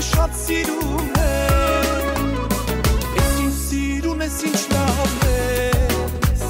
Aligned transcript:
շատ 0.04 0.34
սիրում 0.36 1.12
եմ 1.20 2.24
Ես 3.16 3.30
ինչ 3.44 3.54
սիրուն 3.60 4.24
ես 4.24 4.36
ինչ 4.48 4.60
լավ 4.72 5.14
ես 5.28 6.44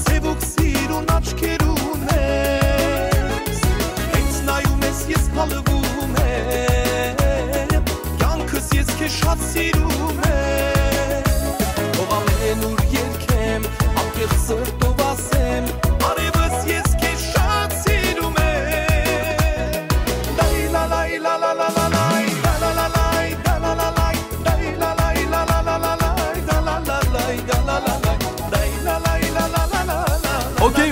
Սևոք 0.00 0.44
սիրուն 0.50 1.10
աչքերուն 1.16 2.06
ես 2.12 3.64
Հենց 4.14 4.38
նայում 4.50 4.86
ես 4.90 5.02
ես 5.14 5.26
հալվում 5.40 6.14
եմ 6.26 7.90
Կյանքս 8.22 8.72
ես 8.78 8.94
քեզ 9.00 9.20
շատ 9.24 9.44
սիրում 9.50 10.14
եմ 10.14 10.25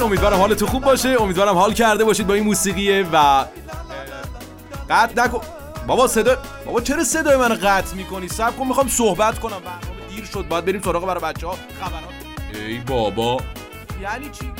امیدوارم 0.05 0.39
حال 0.39 0.55
تو 0.55 0.67
خوب 0.67 0.85
باشه. 0.85 1.17
امیدوارم 1.21 1.55
حال 1.55 1.73
کرده 1.73 2.05
باشید 2.05 2.27
با 2.27 2.35
این 2.35 2.45
موسیقی 2.45 3.03
و 3.03 3.45
قطع 4.91 5.25
نکن. 5.25 5.41
بابا 5.87 6.09
صدا 6.09 6.37
بابا 6.67 6.81
چرا 6.81 7.05
صدای 7.05 7.37
منو 7.37 7.55
قطع 7.55 7.95
می‌کنی؟ 7.95 8.29
سب 8.29 8.57
کن 8.57 8.67
می‌خوام 8.67 8.89
صحبت 8.89 9.39
کنم. 9.39 9.59
برنامه 9.59 10.09
دیر 10.15 10.25
شد. 10.25 10.49
باید 10.49 10.65
بریم 10.65 10.83
سراغ 10.83 11.07
برای 11.07 11.23
بچه‌ها 11.23 11.59
خبرات 11.81 12.05
ای 12.55 12.79
بابا. 12.79 13.37
یعنی 14.03 14.31
چی؟ 14.31 14.53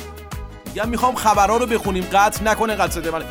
یا 0.75 0.85
می‌خوام 0.85 1.15
خبرها 1.15 1.57
رو 1.57 1.65
بخونیم. 1.65 2.07
قطع 2.13 2.43
نکنه 2.43 2.75
قطع 2.75 2.91
صدای 2.91 3.11
من 3.11 3.23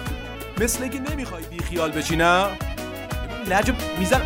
مثل 0.61 0.83
اینکه 0.83 1.01
نمی‌خوای 1.11 1.43
بی 1.45 1.59
خیال 1.59 1.91
بشی 1.91 2.17
نه؟ 2.17 2.47
لجب 3.47 3.75
میزن 3.99 4.23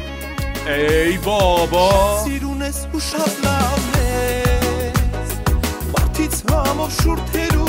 ای 0.66 1.16
بابا. 1.16 2.20
سیرون 2.25 2.62
اسپوش 2.62 3.15
از 3.15 3.37
وقتی 5.94 6.28
تمام 6.28 6.91
شور 7.03 7.19
ترو 7.32 7.68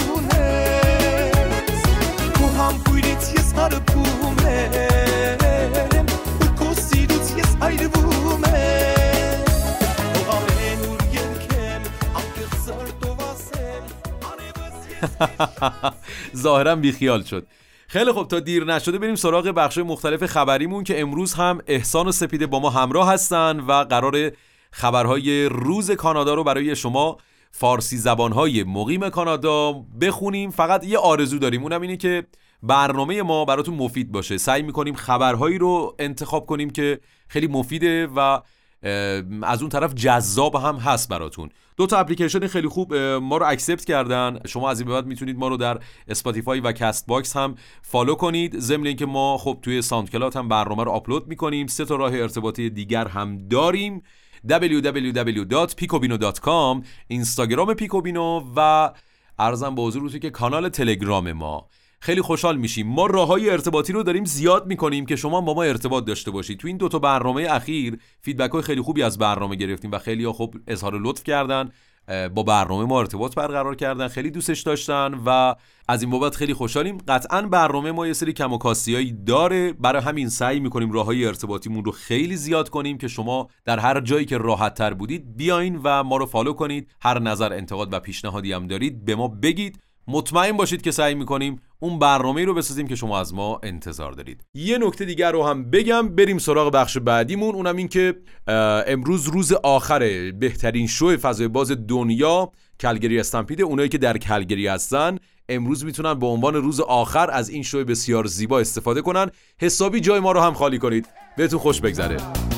sarı 3.55 3.75
pumem 3.85 4.39
ظاهرا 16.35 16.75
بیخیال 16.75 17.23
شد. 17.23 17.47
خیلی 17.87 18.11
خب 18.11 18.27
تا 18.29 18.39
دیر 18.39 18.63
نشده 18.63 18.97
بریم 18.97 19.15
سراغ 19.15 19.47
بخش 19.47 19.77
مختلف 19.77 20.25
خبریمون 20.25 20.83
که 20.83 21.01
امروز 21.01 21.33
هم 21.33 21.61
احسان 21.67 22.07
و 22.07 22.11
سپیده 22.11 22.47
با 22.47 22.59
ما 22.59 22.69
همراه 22.69 23.13
هستن 23.13 23.59
و 23.59 23.71
قرار 23.83 24.31
خبرهای 24.71 25.45
روز 25.45 25.91
کانادا 25.91 26.33
رو 26.33 26.43
برای 26.43 26.75
شما 26.75 27.17
فارسی 27.51 27.97
زبانهای 27.97 28.63
مقیم 28.63 29.09
کانادا 29.09 29.73
بخونیم. 30.01 30.51
فقط 30.51 30.83
یه 30.83 30.97
آرزو 30.97 31.39
داریم 31.39 31.63
اونم 31.63 31.81
اینه 31.81 31.97
که 31.97 32.27
برنامه 32.63 33.21
ما 33.21 33.45
براتون 33.45 33.75
مفید 33.75 34.11
باشه. 34.11 34.37
سعی 34.37 34.61
می‌کنیم 34.61 34.95
خبرهایی 34.95 35.57
رو 35.57 35.95
انتخاب 35.99 36.45
کنیم 36.45 36.69
که 36.69 36.99
خیلی 37.27 37.47
مفیده 37.47 38.07
و 38.07 38.39
از 39.43 39.61
اون 39.61 39.69
طرف 39.69 39.93
جذاب 39.93 40.55
هم 40.55 40.75
هست 40.75 41.09
براتون. 41.09 41.49
دو 41.77 41.85
تا 41.85 41.97
اپلیکیشن 41.97 42.47
خیلی 42.47 42.67
خوب 42.67 42.95
ما 42.95 43.37
رو 43.37 43.45
accept 43.45 43.85
کردن. 43.85 44.39
شما 44.47 44.69
از 44.69 44.79
این 44.79 44.87
به 44.87 44.93
بعد 44.93 45.05
می‌تونید 45.05 45.37
ما 45.37 45.47
رو 45.47 45.57
در 45.57 45.79
Spotify 46.07 46.59
و 46.59 46.71
Castbox 46.71 47.37
هم 47.37 47.55
follow 47.81 48.15
کنید. 48.15 48.59
ضمن 48.59 48.87
اینکه 48.87 49.05
ما 49.05 49.37
خب 49.37 49.57
توی 49.61 49.81
SoundCloud 49.81 50.35
هم 50.35 50.47
برنامه 50.47 50.83
رو 50.83 50.91
آپلود 50.91 51.27
می‌کنیم. 51.27 51.67
سه 51.67 51.85
تا 51.85 51.95
راه 51.95 52.13
ارتباطی 52.13 52.69
دیگر 52.69 53.07
هم 53.07 53.47
داریم. 53.47 54.03
www.picobino.com 54.49 56.85
اینستاگرام 57.07 57.73
پیکوبینو 57.73 58.43
و 58.55 58.91
عرضم 59.39 59.75
به 59.75 59.81
حضورتون 59.81 60.19
که 60.19 60.29
کانال 60.29 60.69
تلگرام 60.69 61.31
ما. 61.31 61.67
خیلی 62.01 62.21
خوشحال 62.21 62.57
میشیم. 62.57 62.87
ما 62.87 63.05
راه 63.05 63.27
های 63.27 63.49
ارتباطی 63.49 63.93
رو 63.93 64.03
داریم 64.03 64.25
زیاد 64.25 64.67
می‌کنیم 64.67 65.05
که 65.05 65.15
شما 65.15 65.41
با 65.41 65.53
ما 65.53 65.63
ارتباط 65.63 66.05
داشته 66.05 66.31
باشید. 66.31 66.59
تو 66.59 66.67
این 66.67 66.77
دو 66.77 66.87
تا 66.87 66.99
برنامه 66.99 67.47
اخیر 67.49 67.99
feedback 68.21 68.51
های 68.51 68.61
خیلی 68.61 68.81
خوبی 68.81 69.03
از 69.03 69.17
برنامه 69.17 69.55
گرفتیم 69.55 69.91
و 69.91 69.99
خیلی 69.99 70.23
ها 70.23 70.33
خوب 70.33 70.55
اظهار 70.67 70.99
لطف 71.01 71.23
کردن 71.23 71.69
با 72.35 72.43
برنامه 72.43 72.85
ما 72.85 72.99
ارتباط 72.99 73.35
برقرار 73.35 73.75
کردن 73.75 74.07
خیلی 74.07 74.31
دوستش 74.31 74.61
داشتن 74.61 75.21
و 75.25 75.55
از 75.87 76.01
این 76.01 76.11
بابت 76.11 76.35
خیلی 76.35 76.53
خوشحالیم. 76.53 76.97
قطعا 77.07 77.41
برنامه 77.41 77.91
ما 77.91 78.07
یه 78.07 78.13
سری 78.13 78.33
کم 78.33 78.53
و 78.53 78.59
داره. 79.25 79.73
برای 79.73 80.01
همین 80.01 80.29
سعی 80.29 80.59
می‌کنیم 80.59 80.91
راه 80.91 81.05
های 81.05 81.25
ارتباطیمون 81.25 81.85
رو 81.85 81.91
خیلی 81.91 82.35
زیاد 82.35 82.69
کنیم 82.69 82.97
که 82.97 83.07
شما 83.07 83.47
در 83.65 83.79
هر 83.79 84.01
جایی 84.01 84.25
که 84.25 84.37
راحت 84.37 84.73
تر 84.73 84.93
بودید 84.93 85.37
بیاین 85.37 85.79
و 85.83 86.03
ما 86.03 86.17
رو 86.17 86.25
follow 86.25 86.53
کنید. 86.53 86.91
هر 87.01 87.19
نظر 87.19 87.53
انتقاد 87.53 87.93
و 87.93 87.99
پیشنهادی 87.99 88.53
هم 88.53 88.67
دارید 88.67 89.05
به 89.05 89.15
ما 89.15 89.27
بگید. 89.27 89.79
مطمئن 90.11 90.51
باشید 90.51 90.81
که 90.81 90.91
سعی 90.91 91.15
می‌کنیم 91.15 91.61
اون 91.79 91.99
برنامه 91.99 92.45
رو 92.45 92.53
بسازیم 92.53 92.87
که 92.87 92.95
شما 92.95 93.19
از 93.19 93.33
ما 93.33 93.59
انتظار 93.63 94.11
دارید. 94.11 94.43
یه 94.53 94.77
نکته 94.77 95.05
دیگر 95.05 95.31
رو 95.31 95.43
هم 95.43 95.69
بگم 95.71 96.15
بریم 96.15 96.37
سراغ 96.37 96.73
بخش 96.73 96.97
بعدیمون 96.97 97.55
اونم 97.55 97.75
این 97.75 97.87
که 97.87 98.15
امروز 98.87 99.27
روز 99.27 99.53
آخر 99.53 100.31
بهترین 100.31 100.87
شو 100.87 101.17
فضای 101.17 101.47
باز 101.47 101.71
دنیا 101.87 102.51
کلگری 102.79 103.19
استمپیده. 103.19 103.63
اونایی 103.63 103.89
که 103.89 103.97
در 103.97 104.17
کلگری 104.17 104.67
هستن 104.67 105.17
امروز 105.49 105.85
می‌تونن 105.85 106.13
به 106.13 106.25
عنوان 106.25 106.55
روز 106.55 106.79
آخر 106.79 107.29
از 107.31 107.49
این 107.49 107.63
شو 107.63 107.83
بسیار 107.83 108.25
زیبا 108.25 108.59
استفاده 108.59 109.01
کنن. 109.01 109.31
حسابی 109.61 109.99
جای 109.99 110.19
ما 110.19 110.31
رو 110.31 110.39
هم 110.39 110.53
خالی 110.53 110.77
کنید. 110.77 111.07
بهتون 111.37 111.59
خوش 111.59 111.81
بگذره. 111.81 112.48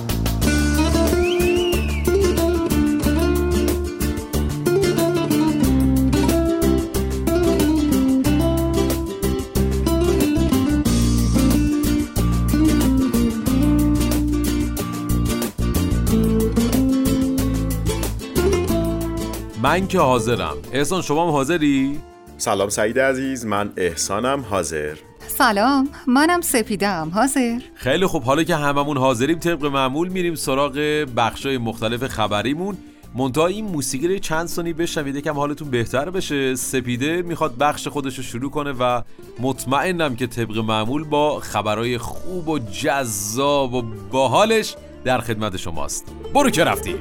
من 19.61 19.87
که 19.87 19.99
حاضرم. 19.99 20.57
احسان 20.73 21.01
شما 21.01 21.23
هم 21.25 21.31
حاضری؟ 21.31 21.99
سلام 22.37 22.69
سعید 22.69 22.99
عزیز 22.99 23.45
من 23.45 23.73
احسانم 23.77 24.45
حاضر. 24.49 24.95
سلام 25.27 25.89
منم 26.07 26.41
سپیدم 26.41 27.11
حاضر. 27.13 27.59
خیلی 27.75 28.05
خوب 28.05 28.23
حالا 28.23 28.43
که 28.43 28.55
هممون 28.55 28.97
حاضریم 28.97 29.39
طبق 29.39 29.65
معمول 29.65 30.09
میریم 30.09 30.35
سراغ 30.35 31.05
بخشای 31.17 31.57
مختلف 31.57 32.07
خبریمون. 32.07 32.77
منتها 33.15 33.47
این 33.47 33.65
موسیقی 33.65 34.07
رو 34.07 34.19
چند 34.19 34.47
ثانیه 34.47 34.73
بشنوید 34.73 35.15
یکم 35.15 35.35
حالتون 35.35 35.69
بهتر 35.69 36.09
بشه. 36.09 36.55
سپیده 36.55 37.21
می‌خواد 37.21 37.57
بخش 37.57 37.87
خودش 37.87 38.17
رو 38.17 38.23
شروع 38.23 38.51
کنه 38.51 38.71
و 38.71 39.01
مطمئنم 39.39 40.15
که 40.15 40.27
طبق 40.27 40.57
معمول 40.57 41.03
با 41.03 41.39
خبرهای 41.39 41.97
خوب 41.97 42.47
و 42.49 42.59
جذاب 42.59 43.73
و 43.73 43.83
باحالش 44.11 44.75
در 45.03 45.19
خدمت 45.21 45.57
شماست. 45.57 46.05
برو 46.33 46.49
که 46.49 46.63
رفتیم. 46.63 46.97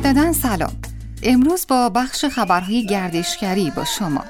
مجددا 0.00 0.32
سلام. 0.32 0.72
امروز 1.22 1.66
با 1.68 1.88
بخش 1.88 2.24
خبرهای 2.24 2.86
گردشگری 2.86 3.72
با 3.76 3.84
شما. 3.84 4.24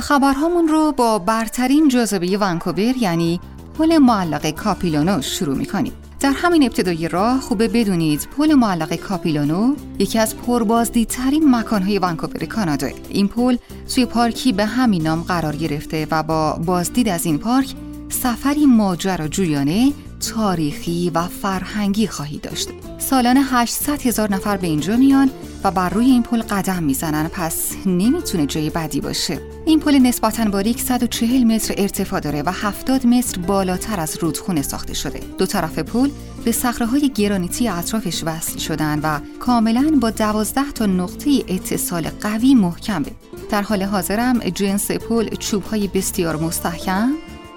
خبرهامون 0.00 0.68
رو 0.68 0.92
با 0.92 1.18
برترین 1.18 1.88
جاذبه 1.88 2.38
ونکوور 2.38 2.96
یعنی 3.00 3.40
پل 3.78 3.98
معلق 3.98 4.50
کاپیلانو 4.50 5.22
شروع 5.22 5.56
می‌کنیم. 5.56 5.92
در 6.20 6.32
همین 6.36 6.62
ابتدای 6.62 7.08
راه 7.08 7.40
خوبه 7.40 7.68
بدونید 7.68 8.28
پل 8.38 8.54
معلق 8.54 8.94
کاپیلانو 8.94 9.76
یکی 9.98 10.18
از 10.18 10.36
پربازدیدترین 10.36 11.54
مکانهای 11.54 11.98
ونکوور 11.98 12.44
کانادا. 12.44 12.88
این 13.08 13.28
پل 13.28 13.56
توی 13.94 14.06
پارکی 14.06 14.52
به 14.52 14.64
همین 14.64 15.02
نام 15.02 15.22
قرار 15.22 15.56
گرفته 15.56 16.06
و 16.10 16.22
با 16.22 16.52
بازدید 16.66 17.08
از 17.08 17.26
این 17.26 17.38
پارک 17.38 17.74
سفری 18.08 18.66
ماجراجویانه 18.66 19.92
تاریخی 20.28 21.10
و 21.14 21.28
فرهنگی 21.28 22.06
خواهی 22.06 22.38
داشت. 22.38 22.68
سالانه 22.98 23.40
800 23.42 24.02
هزار 24.02 24.32
نفر 24.32 24.56
به 24.56 24.66
اینجا 24.66 24.96
میان 24.96 25.30
و 25.64 25.70
بر 25.70 25.88
روی 25.88 26.06
این 26.06 26.22
پل 26.22 26.42
قدم 26.42 26.82
می‌زنن 26.82 27.28
پس 27.28 27.72
نمی‌تونه 27.86 28.46
جای 28.46 28.70
بدی 28.70 29.00
باشه. 29.00 29.40
این 29.66 29.80
پل 29.80 29.98
نسبتا 29.98 30.44
باریک 30.44 30.80
140 30.80 31.44
متر 31.44 31.74
ارتفاع 31.78 32.20
داره 32.20 32.42
و 32.42 32.52
70 32.52 33.06
متر 33.06 33.40
بالاتر 33.40 34.00
از 34.00 34.16
رودخونه 34.20 34.62
ساخته 34.62 34.94
شده. 34.94 35.20
دو 35.38 35.46
طرف 35.46 35.78
پل 35.78 36.10
به 36.44 36.52
صخره 36.52 37.08
گرانیتی 37.08 37.68
اطرافش 37.68 38.24
وصل 38.24 38.58
شدن 38.58 39.00
و 39.02 39.20
کاملا 39.40 39.98
با 40.00 40.10
12 40.10 40.72
تا 40.72 40.86
نقطه 40.86 41.30
اتصال 41.48 42.08
قوی 42.20 42.54
محکمه. 42.54 43.12
در 43.50 43.62
حال 43.62 43.82
حاضرم 43.82 44.38
جنس 44.38 44.90
پل 44.90 45.28
چوب 45.28 45.62
های 45.62 45.88
بسیار 45.88 46.36
مستحکم 46.36 47.12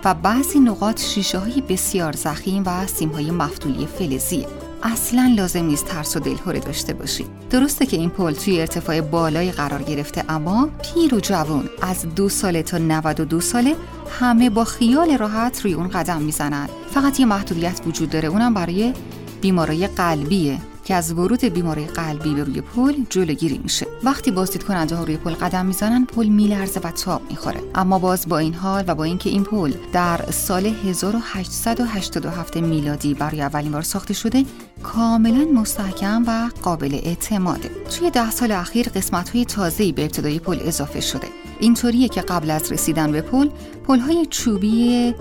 و 0.05 0.13
بعضی 0.13 0.59
نقاط 0.59 1.01
شیشه 1.01 1.37
های 1.37 1.61
بسیار 1.61 2.13
زخیم 2.15 2.63
و 2.65 2.87
سیم 2.87 3.09
های 3.09 3.31
مفتولی 3.31 3.85
فلزی. 3.85 4.45
اصلا 4.83 5.33
لازم 5.37 5.65
نیست 5.65 5.85
ترس 5.85 6.15
و 6.15 6.19
دلهوره 6.19 6.59
داشته 6.59 6.93
باشید 6.93 7.27
درسته 7.49 7.85
که 7.85 7.97
این 7.97 8.09
پل 8.09 8.33
توی 8.33 8.61
ارتفاع 8.61 9.01
بالایی 9.01 9.51
قرار 9.51 9.83
گرفته 9.83 10.23
اما 10.29 10.69
پیر 10.83 11.15
و 11.15 11.19
جوان 11.19 11.69
از 11.81 12.15
دو 12.15 12.29
ساله 12.29 12.63
تا 12.63 12.77
92 12.77 13.41
ساله 13.41 13.75
همه 14.19 14.49
با 14.49 14.63
خیال 14.63 15.17
راحت 15.17 15.61
روی 15.61 15.73
اون 15.73 15.87
قدم 15.87 16.21
می‌زنن. 16.21 16.69
فقط 16.91 17.19
یه 17.19 17.25
محدودیت 17.25 17.81
وجود 17.87 18.09
داره 18.09 18.27
اونم 18.27 18.53
برای 18.53 18.93
بیماری 19.41 19.87
قلبیه. 19.87 20.57
که 20.87 20.95
از 20.95 21.11
ورود 21.11 21.45
بیماری 21.45 21.85
قلبی 21.85 22.33
به 22.33 22.43
روی 22.43 22.61
پل 22.61 22.93
جلوگیری 23.09 23.57
میشه. 23.63 23.87
وقتی 24.03 24.31
بازدید 24.31 24.63
کننده 24.63 24.95
ها 24.95 25.03
روی 25.03 25.17
پل 25.17 25.33
قدم 25.33 25.65
می‌زنن 25.65 26.05
پل 26.05 26.27
میلرزه 26.27 26.79
و 26.83 26.91
تاب 26.91 27.21
می‌خوره. 27.29 27.61
اما 27.75 27.99
باز 27.99 28.29
با 28.29 28.37
این 28.37 28.53
حال 28.53 28.83
و 28.87 28.95
با 28.95 29.03
اینکه 29.03 29.29
این 29.29 29.43
پل 29.43 29.73
در 29.93 30.31
سال 30.31 30.65
1887 30.65 32.57
میلادی 32.57 33.13
برای 33.13 33.41
اولین 33.41 33.71
بار 33.71 33.81
ساخته 33.81 34.13
شده 34.13 34.45
کاملا 34.83 35.45
مستحکم 35.61 36.23
و 36.27 36.49
قابل 36.61 36.99
اعتماده. 37.03 37.69
توی 37.69 38.11
ده 38.11 38.31
سال 38.31 38.51
اخیر 38.51 38.89
قسمت 38.89 39.29
های 39.29 39.45
تازه‌ای 39.45 39.91
به 39.91 40.01
ابتدای 40.01 40.39
پل 40.39 40.59
اضافه 40.61 41.01
شده. 41.01 41.27
اینطوریه 41.59 42.07
که 42.07 42.21
قبل 42.21 42.51
از 42.51 42.71
رسیدن 42.71 43.11
به 43.11 43.21
پل 43.21 43.49
پلهای 43.87 44.25
چوبی 44.25 45.15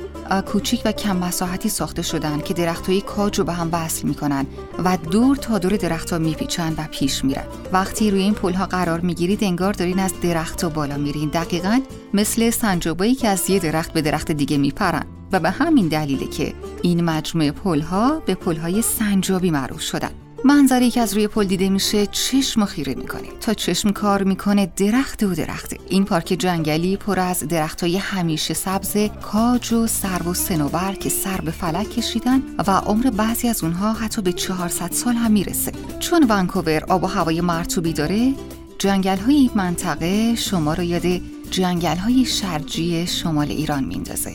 کوچیک 0.46 0.82
و 0.84 0.92
کم 0.92 1.16
مساحتی 1.16 1.68
ساخته 1.68 2.02
شدن 2.02 2.40
که 2.40 2.54
درختهای 2.54 3.00
کاج 3.00 3.38
رو 3.38 3.44
به 3.44 3.52
هم 3.52 3.68
وصل 3.72 4.08
می‌کنن 4.08 4.46
و 4.84 4.96
دور 4.96 5.36
تا 5.36 5.58
دور 5.58 5.76
درختها 5.76 6.18
میپیچن 6.18 6.74
و 6.78 6.86
پیش 6.90 7.24
میرن 7.24 7.44
وقتی 7.72 8.10
روی 8.10 8.20
این 8.20 8.34
پلها 8.34 8.66
قرار 8.66 9.00
می‌گیرید 9.00 9.44
انگار 9.44 9.72
دارین 9.72 9.98
از 9.98 10.12
درخت 10.22 10.64
بالا 10.64 10.96
میرین. 10.96 11.28
دقیقا 11.28 11.80
مثل 12.14 12.50
سنجابایی 12.50 13.14
که 13.14 13.28
از 13.28 13.50
یه 13.50 13.58
درخت 13.58 13.92
به 13.92 14.02
درخت 14.02 14.32
دیگه 14.32 14.58
میپرن. 14.58 15.06
و 15.32 15.40
به 15.40 15.50
همین 15.50 15.88
دلیله 15.88 16.26
که 16.26 16.54
این 16.82 17.04
مجموعه 17.04 17.52
پلها 17.52 18.22
به 18.26 18.34
پلهای 18.34 18.82
سنجابی 18.82 19.50
معروف 19.50 19.80
شدن. 19.80 20.10
منظری 20.44 20.90
که 20.90 21.00
از 21.00 21.14
روی 21.14 21.28
پل 21.28 21.44
دیده 21.44 21.68
میشه 21.68 22.06
چشم 22.06 22.64
خیره 22.64 22.94
می‌کنه 22.94 23.28
تا 23.40 23.54
چشم 23.54 23.90
کار 23.90 24.22
می‌کنه 24.22 24.72
درخت 24.76 25.22
و 25.22 25.34
درخته 25.34 25.78
این 25.88 26.04
پارک 26.04 26.26
جنگلی 26.26 26.96
پر 26.96 27.20
از 27.20 27.48
درختای 27.48 27.96
همیشه 27.96 28.54
سبز 28.54 28.96
کاج 29.22 29.72
و 29.72 29.86
سرو 29.86 30.30
و 30.30 30.34
سنوبر 30.34 30.94
که 30.94 31.08
سر 31.08 31.40
به 31.40 31.50
فلک 31.50 31.90
کشیدن 31.90 32.42
و 32.66 32.70
عمر 32.70 33.10
بعضی 33.10 33.48
از 33.48 33.64
اونها 33.64 33.92
حتی 33.92 34.22
به 34.22 34.32
400 34.32 34.92
سال 34.92 35.14
هم 35.14 35.30
می‌رسه. 35.30 35.72
چون 36.00 36.26
ونکوور 36.28 36.84
آب 36.84 37.04
و 37.04 37.06
هوای 37.06 37.40
مرتوبی 37.40 37.92
داره 37.92 38.34
جنگل 38.78 39.18
های 39.18 39.34
این 39.34 39.50
منطقه 39.54 40.34
شما 40.34 40.74
رو 40.74 40.82
یاد 40.82 41.20
جنگل 41.50 41.96
های 41.96 42.24
شرجی 42.24 43.06
شمال 43.06 43.50
ایران 43.50 43.84
میندازه 43.84 44.32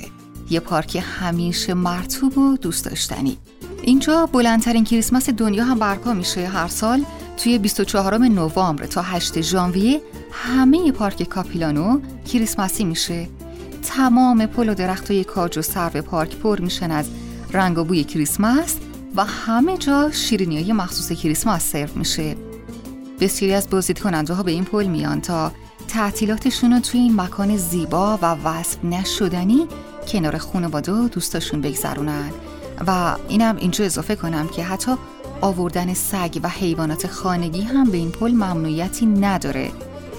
یه 0.49 0.59
پارک 0.59 1.03
همیشه 1.19 1.73
مرتوب 1.73 2.37
و 2.37 2.57
دوست 2.57 2.85
داشتنی. 2.85 3.37
اینجا 3.83 4.25
بلندترین 4.25 4.83
کریسمس 4.83 5.29
دنیا 5.29 5.63
هم 5.63 5.79
برپا 5.79 6.13
میشه. 6.13 6.47
هر 6.47 6.67
سال 6.67 7.05
توی 7.37 7.57
24 7.57 8.17
نوامبر 8.17 8.85
تا 8.85 9.01
8 9.01 9.41
ژانویه 9.41 10.01
همه 10.31 10.91
پارک 10.91 11.23
کاپیلانو 11.23 11.99
کریسمسی 12.31 12.83
میشه. 12.83 13.27
تمام 13.83 14.45
پل 14.45 14.69
و 14.69 14.73
درختای 14.73 15.23
کاج 15.23 15.57
و 15.57 15.61
سرو 15.61 16.01
پارک 16.01 16.35
پر 16.35 16.61
میشن 16.61 16.91
از 16.91 17.09
رنگ 17.53 17.77
و 17.77 17.83
بوی 17.83 18.03
کریسمس 18.03 18.75
و 19.15 19.25
همه 19.25 19.77
جا 19.77 20.11
شیرینی 20.11 20.61
های 20.61 20.73
مخصوص 20.73 21.11
کریسمس 21.11 21.71
سرو 21.71 21.89
میشه. 21.95 22.35
بسیاری 23.19 23.53
از 23.53 23.69
بازدید 23.69 23.99
کننده 23.99 24.33
ها 24.33 24.43
به 24.43 24.51
این 24.51 24.65
پل 24.65 24.85
میان 24.85 25.21
تا 25.21 25.51
تعطیلاتشون 25.87 26.73
رو 26.73 26.79
توی 26.79 26.99
این 26.99 27.21
مکان 27.21 27.57
زیبا 27.57 28.19
و 28.21 28.25
وصف 28.25 28.83
نشدنی 28.83 29.67
کنار 30.07 30.37
خانواده 30.37 30.91
و 30.91 31.07
دوستاشون 31.07 31.61
بگذرونن. 31.61 32.31
و 32.87 33.15
اینم 33.27 33.55
اینجا 33.55 33.85
اضافه 33.85 34.15
کنم 34.15 34.47
که 34.47 34.63
حتی 34.63 34.91
آوردن 35.41 35.93
سگ 35.93 36.39
و 36.43 36.49
حیوانات 36.49 37.07
خانگی 37.07 37.61
هم 37.61 37.91
به 37.91 37.97
این 37.97 38.11
پل 38.11 38.31
ممنوعیتی 38.31 39.05
نداره 39.05 39.71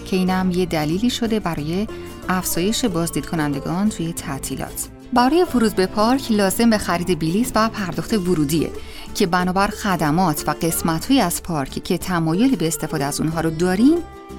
که 0.05 0.17
اینم 0.17 0.51
یه 0.51 0.67
دلیلی 0.67 1.11
شده 1.11 1.41
برای 1.41 1.87
افزایش 2.29 2.85
بازدید 2.85 3.27
کنندگان 3.27 3.89
توی 3.89 4.13
تعطیلات. 4.13 4.89
برای 5.13 5.47
ورود 5.55 5.75
به 5.75 5.87
پارک 5.87 6.33
لازم 6.33 6.71
به 6.71 6.79
خرید 6.79 7.19
بلیط 7.19 7.53
و 7.55 7.69
پرداخت 7.69 8.13
ورودیه 8.13 8.71
که 9.15 9.27
بنابر 9.27 9.69
خدمات 9.69 10.45
و 10.47 10.51
قسمت 10.51 11.11
از 11.11 11.43
پارک 11.43 11.85
که 11.85 11.99
تمایل 11.99 12.57
به 12.57 12.67
استفاده 12.67 13.05
از 13.05 13.21
اونها 13.21 13.41
رو 13.41 13.51
دارین 13.51 13.99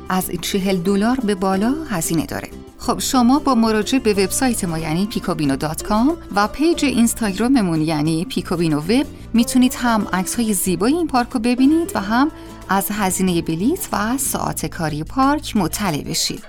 از 0.10 0.32
چهل 0.42 0.78
دلار 0.78 1.20
به 1.20 1.36
بالا 1.36 1.74
هزینه 1.90 2.26
داره. 2.26 2.50
خب 2.86 3.00
شما 3.00 3.40
با 3.40 3.56
مراجعه 3.56 4.00
به 4.00 4.14
وبسایت 4.14 4.64
ما 4.64 4.78
یعنی 4.80 5.06
پیکوبینو 5.06 5.56
dot 5.56 5.84
com 5.84 6.18
و 6.36 6.48
پیج 6.48 6.86
اینستاگراممون 6.86 7.82
یعنی 7.82 8.26
پیکوبینو 8.26 8.80
وب 8.80 9.06
می‌تونید 9.34 9.76
هم 9.78 10.08
عکس 10.14 10.36
های 10.36 10.54
زیبای 10.54 10.94
این 10.94 11.08
پارک 11.08 11.30
رو 11.30 11.40
ببینید 11.40 11.92
و 11.96 12.00
هم 12.02 12.32
از 12.70 12.88
هزینه 12.92 13.42
بلیت 13.42 13.88
و 13.94 14.18
ساعت 14.18 14.66
کاری 14.66 15.04
پارک 15.04 15.58
مطلع 15.58 16.04
بشید. 16.04 16.44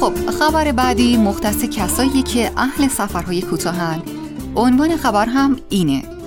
خب 0.00 0.30
خبر 0.30 0.72
بعدی 0.72 1.16
مختص 1.16 1.64
کسایی 1.64 2.22
که 2.22 2.50
اهل 2.56 2.88
سفرهای 2.88 3.42
کوتاهن 3.42 4.02
عنوان 4.56 4.96
خبر 4.96 5.26
هم 5.26 5.56
اینه. 5.68 6.19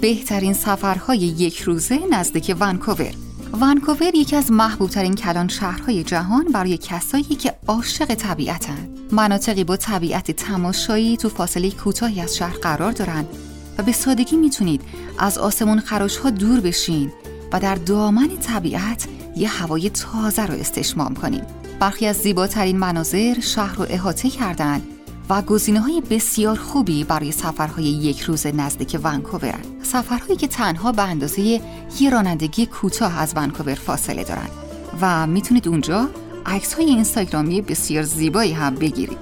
بهترین 0.00 0.52
سفرهای 0.52 1.18
یک 1.18 1.60
روزه 1.60 1.98
نزدیک 2.10 2.56
ونکوور. 2.60 3.12
ونکوور 3.60 4.14
یکی 4.14 4.36
از 4.36 4.52
محبوبترین 4.52 5.14
کلان 5.14 5.48
شهرهای 5.48 6.04
جهان 6.04 6.44
برای 6.44 6.76
کسایی 6.76 7.24
که 7.24 7.54
عاشق 7.66 8.14
طبیعتن. 8.14 8.88
مناطقی 9.12 9.64
با 9.64 9.76
طبیعت 9.76 10.30
تماشایی 10.30 11.16
تو 11.16 11.28
فاصله 11.28 11.70
کوتاهی 11.70 12.20
از 12.20 12.36
شهر 12.36 12.56
قرار 12.56 12.92
دارن 12.92 13.24
و 13.78 13.82
به 13.82 13.92
سادگی 13.92 14.36
می‌تونید 14.36 14.80
از 15.18 15.38
آسمون 15.38 15.80
خراش 15.80 16.16
ها 16.16 16.30
دور 16.30 16.60
بشین 16.60 17.12
و 17.52 17.60
در 17.60 17.74
دامن 17.74 18.28
طبیعت 18.28 19.08
یه 19.36 19.48
هوای 19.48 19.90
تازه 19.90 20.46
رو 20.46 20.54
استشمام 20.54 21.14
کنیم 21.14 21.42
برخی 21.80 22.06
از 22.06 22.16
زیباترین 22.16 22.78
مناظر 22.78 23.40
شهر 23.40 23.76
رو 23.76 23.86
احاطه 23.88 24.30
کردن 24.30 24.82
و 25.30 25.42
گزینه 25.42 25.80
های 25.80 26.02
بسیار 26.10 26.56
خوبی 26.56 27.04
برای 27.04 27.32
سفرهای 27.32 27.84
یک 27.84 28.20
روز 28.20 28.46
نزدیک 28.46 28.98
ونکوورن 29.04 29.60
سفرهایی 29.82 30.36
که 30.36 30.48
تنها 30.48 30.92
به 30.92 31.02
اندازه 31.02 31.42
یه 32.00 32.10
رانندگی 32.10 32.66
کوتاه 32.66 33.18
از 33.18 33.32
ونکوور 33.36 33.74
فاصله 33.74 34.24
دارن 34.24 34.48
و 35.00 35.26
می‌تونید 35.26 35.68
اونجا 35.68 36.08
عکس 36.46 36.74
های 36.74 36.84
اینستاگرامی 36.84 37.62
بسیار 37.62 38.02
زیبایی 38.02 38.52
هم 38.52 38.74
بگیرید. 38.74 39.18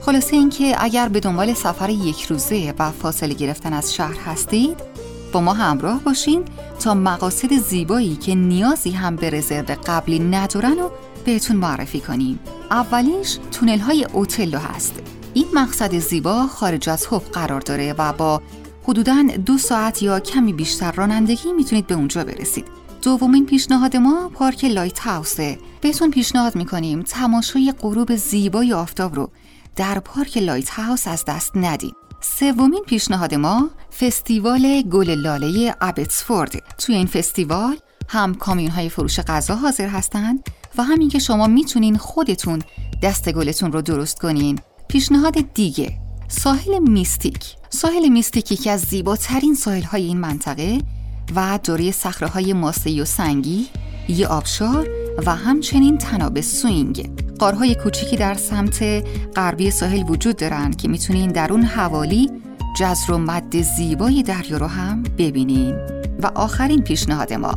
خلاصه 0.00 0.36
اینکه 0.36 0.76
اگر 0.78 1.08
به 1.08 1.20
دنبال 1.20 1.54
سفر 1.54 1.90
یک 1.90 2.22
روزه 2.22 2.74
و 2.78 2.90
فاصله 2.90 3.34
گرفتن 3.34 3.72
از 3.72 3.94
شهر 3.94 4.16
هستید 4.26 4.76
با 5.32 5.40
ما 5.40 5.52
همراه 5.52 6.00
باشین 6.00 6.44
تا 6.80 6.94
مقاصد 6.94 7.52
زیبایی 7.52 8.16
که 8.16 8.34
نیازی 8.34 8.90
هم 8.90 9.16
به 9.16 9.30
رزرو 9.30 9.76
قبلی 9.86 10.18
ندارن 10.18 10.78
و 10.78 10.90
بهتون 11.24 11.56
معرفی 11.56 12.00
کنیم. 12.00 12.38
اولیش 12.70 13.38
تونل 13.52 13.78
های 13.78 14.04
اوتلو 14.04 14.58
هست. 14.58 15.19
این 15.34 15.46
مقصد 15.54 15.98
زیبا 15.98 16.46
خارج 16.46 16.88
از 16.88 17.06
هوپ 17.06 17.22
قرار 17.22 17.60
داره 17.60 17.94
و 17.98 18.12
با 18.12 18.42
حدوداً 18.84 19.22
دو 19.46 19.58
ساعت 19.58 20.02
یا 20.02 20.20
کمی 20.20 20.52
بیشتر 20.52 20.92
رانندگی 20.92 21.52
می‌تونید 21.52 21.86
به 21.86 21.94
اونجا 21.94 22.24
برسید. 22.24 22.64
دومین 23.02 23.46
پیشنهاد 23.46 23.96
ما 23.96 24.30
پارک 24.34 24.64
لایت 24.64 24.98
هاوسه. 24.98 25.58
بهتون 25.80 26.10
پیشنهاد 26.10 26.56
می‌کنیم 26.56 27.02
تماشای 27.02 27.74
غروب 27.80 28.16
زیبای 28.16 28.72
آفتاب 28.72 29.14
رو 29.14 29.30
در 29.76 29.98
پارک 29.98 30.36
لایت 30.36 30.70
هاوس 30.70 31.08
از 31.08 31.24
دست 31.24 31.52
ندید 31.56 31.94
سومین 32.20 32.84
پیشنهاد 32.86 33.34
ما 33.34 33.70
فستیوال 34.00 34.82
گل 34.82 35.10
لاله 35.10 35.74
ابتسفورد. 35.80 36.74
توی 36.78 36.94
این 36.94 37.06
فستیوال 37.06 37.76
هم 38.08 38.34
کامیون 38.34 38.70
های 38.70 38.88
فروش 38.88 39.20
غذا 39.20 39.54
حاضر 39.54 39.88
هستند 39.88 40.50
و 40.78 40.82
همین 40.82 41.08
که 41.08 41.18
شما 41.18 41.46
می‌تونین 41.46 41.98
خودتون 41.98 42.62
دست 43.02 43.32
گلتون 43.32 43.72
رو 43.72 43.82
درست 43.82 44.18
کنین. 44.18 44.58
پیشنهاد 44.90 45.34
دیگه. 45.54 45.98
ساحل 46.28 46.78
میستیک. 46.78 47.44
ساحل 47.68 48.08
میستیک 48.08 48.52
یکی 48.52 48.70
از 48.70 48.80
زیباترین 48.80 49.54
ساحل 49.54 49.82
های 49.82 50.06
این 50.06 50.20
منطقه 50.20 50.78
و 51.36 51.58
دوره 51.64 51.90
صخره 51.90 52.28
های 52.28 52.52
ماسه‌ای 52.52 53.00
و 53.00 53.04
سنگی 53.04 53.66
یه 54.08 54.26
آبشار 54.26 54.88
و 55.26 55.34
همچنین 55.34 55.98
طناب 55.98 56.40
swing. 56.40 57.10
قارهای 57.38 57.74
کوچیکی 57.74 58.16
در 58.16 58.34
سمت 58.34 58.82
غربی 59.36 59.70
ساحل 59.70 60.02
وجود 60.08 60.36
دارند 60.36 60.76
که 60.76 60.88
می‌تونین 60.88 61.30
در 61.32 61.52
اون 61.52 61.62
حوالی 61.62 62.30
جزر 62.78 63.12
و 63.12 63.18
مد 63.18 63.62
زیبای 63.62 64.22
دریا 64.22 64.56
رو 64.56 64.66
هم 64.66 65.02
ببینین. 65.02 65.74
و 66.22 66.30
آخرین 66.34 66.82
پیشنهاد 66.82 67.32
ما 67.32 67.54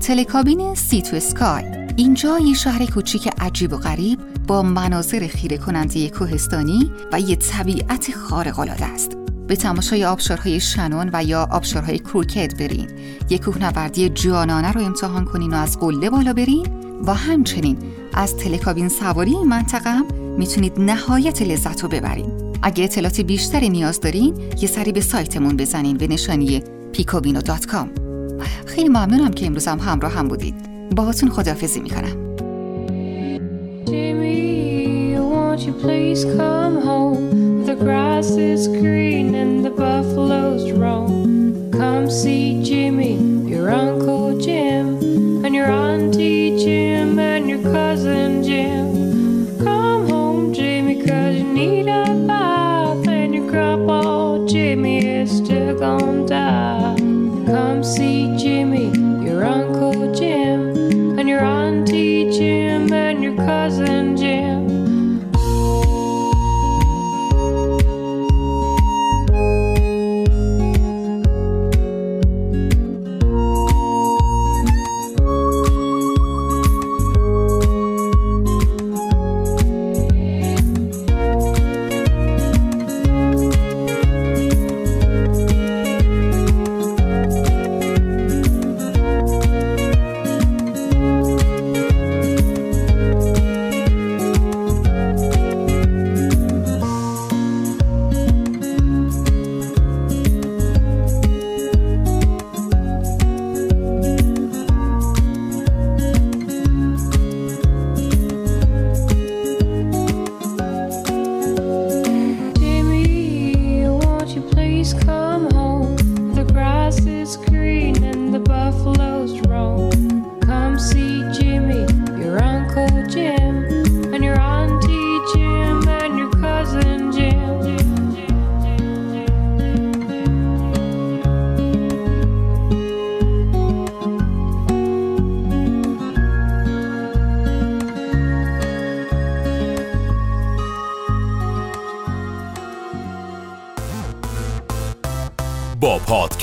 تلکابین 0.00 0.74
سی 0.74 1.02
تو 1.02 1.16
اسکای. 1.16 1.64
اینجا 1.96 2.38
یه 2.38 2.54
شهر 2.54 2.86
کوچیک 2.86 3.28
عجیب 3.40 3.72
و 3.72 3.76
غریب 3.76 4.18
با 4.46 4.62
مناظر 4.62 5.26
خیره 5.26 5.58
کننده 5.58 6.08
کوهستانی 6.08 6.92
و 7.12 7.20
یه 7.20 7.36
طبیعت 7.36 8.12
خارق 8.16 8.58
العاده 8.58 8.84
است. 8.84 9.16
به 9.46 9.56
تماشای 9.56 10.04
آبشارهای 10.04 10.60
شنون 10.60 11.10
و 11.12 11.24
یا 11.24 11.48
آبشارهای 11.50 11.98
کروکت 11.98 12.54
برین. 12.62 12.88
یک 13.30 13.44
کوهنوردی 13.44 14.08
جانانه 14.08 14.72
رو 14.72 14.80
امتحان 14.82 15.24
کنین 15.24 15.54
و 15.54 15.56
از 15.56 15.78
قله 15.78 16.10
بالا 16.10 16.32
برین. 16.32 16.66
و 17.06 17.14
همچنین 17.14 17.78
از 18.14 18.36
تلکابین 18.36 18.88
سواری 18.88 19.34
این 19.34 19.48
منطقه 19.48 19.90
هم 19.90 20.06
می‌تونید 20.38 20.80
نهایت 20.80 21.42
لذت 21.42 21.82
رو 21.82 21.88
ببرین. 21.88 22.52
اگه 22.62 22.84
اطلاعات 22.84 23.20
بیشتری 23.20 23.68
نیاز 23.68 24.00
دارین 24.00 24.34
یه 24.60 24.68
سری 24.68 24.92
به 24.92 25.00
سایتمون 25.00 25.56
بزنین 25.56 25.96
به 25.96 26.06
نشانی 26.06 26.62
پیکوبینو.com 26.92 27.86
خیلی 28.66 28.88
ممنونم 28.88 29.30
که 29.30 29.46
امروز 29.46 29.68
هم 29.68 29.78
همراه 29.78 30.12
هم 30.12 30.28
بودید. 30.28 30.54
باهاتون 30.94 31.30
خداحافظی 31.30 31.80
می‌کنم. 31.80 32.31
Won't 35.52 35.60
you 35.66 35.72
please 35.74 36.24
come 36.24 36.80
home? 36.80 37.66
The 37.66 37.74
grass 37.74 38.30
is 38.30 38.66
green 38.66 39.34
and 39.34 39.62
the 39.62 39.70
buffaloes 39.70 40.72
roam. 40.72 41.70
Come 41.72 42.10
see 42.10 42.62
Jimmy, 42.62 43.16
your 43.50 43.70
Uncle 43.70 44.40
Jim, 44.40 45.44
and 45.44 45.54
your 45.54 45.70
Auntie 45.70 46.56
Jim, 46.56 47.18
and 47.18 47.50
your 47.50 47.60
cousin 47.62 48.42
Jim. 48.42 49.01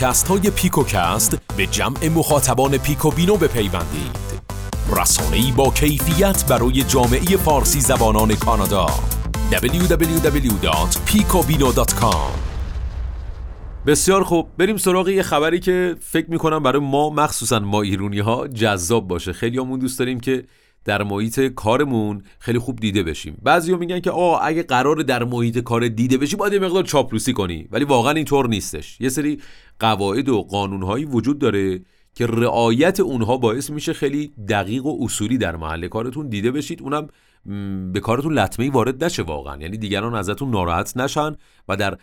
پادکست 0.10 0.28
های 0.28 0.50
پیکوکست 0.50 1.38
به 1.58 1.68
جمع 1.68 2.08
مخاطبان 2.08 2.78
پیکوبینو 2.78 3.38
بپیوندید. 3.38 4.18
رسانه‌ای 5.02 5.52
با 5.52 5.70
کیفیت 5.70 6.46
برای 6.46 6.84
جامعه 6.84 7.38
فارسی 7.38 7.82
زبانان 7.82 8.36
کانادا. 8.36 8.86
www.picobino.com 9.52 12.32
بسیار 13.86 14.24
خوب. 14.24 14.48
بریم 14.58 14.78
سراغ 14.78 15.10
یه 15.10 15.24
خبری 15.24 15.60
که 15.60 15.96
فکر 16.02 16.30
می‌کنم 16.30 16.64
برای 16.64 16.82
ما 16.82 17.10
مخصوصا 17.10 17.60
ما 17.60 17.82
ایرونی 17.82 18.20
ها 18.20 18.48
جذاب 18.48 19.08
باشه. 19.08 19.34
خیلی 19.34 19.58
همون 19.58 19.80
دوست 19.80 20.00
داریم 20.00 20.20
که 20.20 20.44
در 20.90 21.04
محیط 21.04 21.40
کارمون 21.40 22.24
خیلی 22.40 22.60
خوب 22.60 22.80
دیده 22.80 23.04
بشیم. 23.04 23.38
بعضیا 23.44 23.78
میگن 23.78 24.00
که 24.00 24.12
آه 24.12 24.40
اگه 24.44 24.64
قرار 24.64 24.96
در 24.96 25.24
محیط 25.24 25.58
کار 25.58 25.88
دیده 25.88 26.18
بشی 26.18 26.36
باید 26.36 26.54
یه 26.54 26.60
مقدار 26.60 26.84
چاپلوسی 26.84 27.34
کنی. 27.34 27.68
ولی 27.72 27.86
واقعا 27.86 28.12
اینطور 28.12 28.48
نیستش. 28.48 29.02
یه 29.02 29.10
سری 29.10 29.42
قواعد 29.80 30.30
و 30.30 30.42
قانونهایی 30.42 31.06
وجود 31.06 31.40
داره 31.40 31.82
که 32.16 32.28
رعایت 32.28 33.00
اونها 33.00 33.38
باعث 33.38 33.70
میشه 33.70 33.94
خیلی 33.94 34.32
دقیق 34.50 34.86
و 34.86 34.98
اصولی 35.02 35.38
در 35.38 35.56
محل 35.56 35.88
کارتون 35.88 36.30
دیده 36.30 36.52
بشید. 36.52 36.82
اونم 36.82 37.08
به 37.94 38.00
کارتون 38.00 38.34
لطمه 38.34 38.72
وارد 38.72 39.04
نشه 39.04 39.24
واقعا. 39.24 39.62
یعنی 39.62 39.78
دیگران 39.78 40.16
ازتون 40.16 40.50
ناراحت 40.50 40.98
نشن 40.98 41.36
و 41.68 41.76
در 41.78 41.98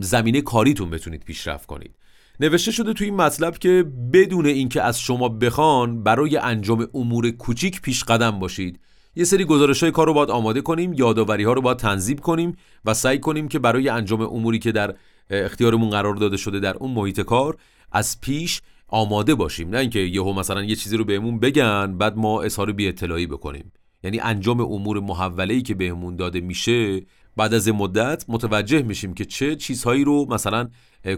زمینه 0.00 0.40
کاریتون 0.40 0.90
بتونید 0.90 1.24
پیشرفت 1.24 1.66
کنید. 1.66 1.94
نوشته 2.40 2.70
شده 2.70 2.92
توی 2.92 3.06
این 3.06 3.16
مطلب 3.16 3.58
که 3.58 3.84
بدون 4.12 4.46
اینکه 4.46 4.82
از 4.82 5.00
شما 5.00 5.28
بخوان 5.28 6.02
برای 6.02 6.36
انجام 6.36 6.88
امور 6.94 7.30
کوچیک 7.30 7.80
پیش 7.80 8.04
قدم 8.04 8.38
باشید. 8.38 8.80
یه 9.16 9.24
سری 9.24 9.44
گزارش 9.44 9.82
های 9.82 9.92
کار 9.92 10.06
رو 10.06 10.14
باید 10.14 10.30
آماده 10.30 10.60
کنیم 10.60 10.92
یادآوری 10.92 11.44
ها 11.44 11.52
رو 11.52 11.60
باید 11.62 11.78
تنظیم 11.78 12.18
کنیم 12.18 12.56
و 12.84 12.94
سعی 12.94 13.18
کنیم 13.18 13.48
که 13.48 13.58
برای 13.58 13.88
انجام 13.88 14.20
اموری 14.20 14.58
که 14.58 14.72
در 14.72 14.94
اختیارمون 15.30 15.90
قرار 15.90 16.14
داده 16.14 16.36
شده 16.36 16.60
در 16.60 16.76
اون 16.76 16.90
محیط 16.90 17.20
کار 17.20 17.56
از 17.92 18.20
پیش 18.20 18.60
آماده 18.88 19.34
باشیم. 19.34 19.70
نه 19.70 19.78
اینکه 19.78 19.98
یهو 19.98 20.32
مثلا 20.32 20.62
یه 20.64 20.76
چیزی 20.76 20.96
رو 20.96 21.04
بهمون 21.04 21.38
بگن 21.38 21.98
بعد 21.98 22.16
ما 22.16 22.42
اظهار 22.42 22.72
بی 22.72 22.88
اطلاعی 22.88 23.26
بکنیم. 23.26 23.72
یعنی 24.04 24.20
انجام 24.20 24.60
امور 24.60 25.00
محوله 25.00 25.60
که 25.60 25.74
بهمون 25.74 26.16
داده 26.16 26.40
میشه 26.40 27.00
بعد 27.36 27.54
از 27.54 27.68
مدت 27.68 28.24
متوجه 28.28 28.82
میشیم 28.82 29.14
که 29.14 29.24
چه 29.24 29.56
چیزهایی 29.56 30.04
رو 30.04 30.26
مثلا 30.30 30.68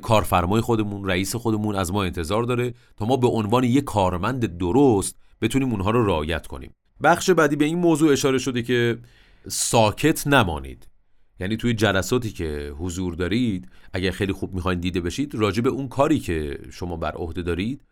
کارفرمای 0.02 0.60
خودمون 0.60 1.08
رئیس 1.08 1.36
خودمون 1.36 1.76
از 1.76 1.92
ما 1.92 2.04
انتظار 2.04 2.42
داره 2.42 2.74
تا 2.96 3.06
ما 3.06 3.16
به 3.16 3.28
عنوان 3.28 3.64
یک 3.64 3.84
کارمند 3.84 4.58
درست 4.58 5.16
بتونیم 5.40 5.70
اونها 5.70 5.90
رو 5.90 6.06
رعایت 6.06 6.46
کنیم. 6.46 6.74
بخش 7.02 7.30
بعدی 7.30 7.56
به 7.56 7.64
این 7.64 7.78
موضوع 7.78 8.12
اشاره 8.12 8.38
شده 8.38 8.62
که 8.62 8.98
ساکت 9.48 10.26
نمانید. 10.26 10.88
یعنی 11.40 11.56
توی 11.56 11.74
جلساتی 11.74 12.30
که 12.30 12.72
حضور 12.78 13.14
دارید 13.14 13.68
اگر 13.92 14.10
خیلی 14.10 14.32
خوب 14.32 14.54
می‌خواین 14.54 14.80
دیده 14.80 15.00
بشید 15.00 15.34
راجع 15.34 15.62
به 15.62 15.68
اون 15.68 15.88
کاری 15.88 16.18
که 16.18 16.58
شما 16.70 16.96
بر 16.96 17.12
عهده 17.12 17.42
دارید 17.42 17.84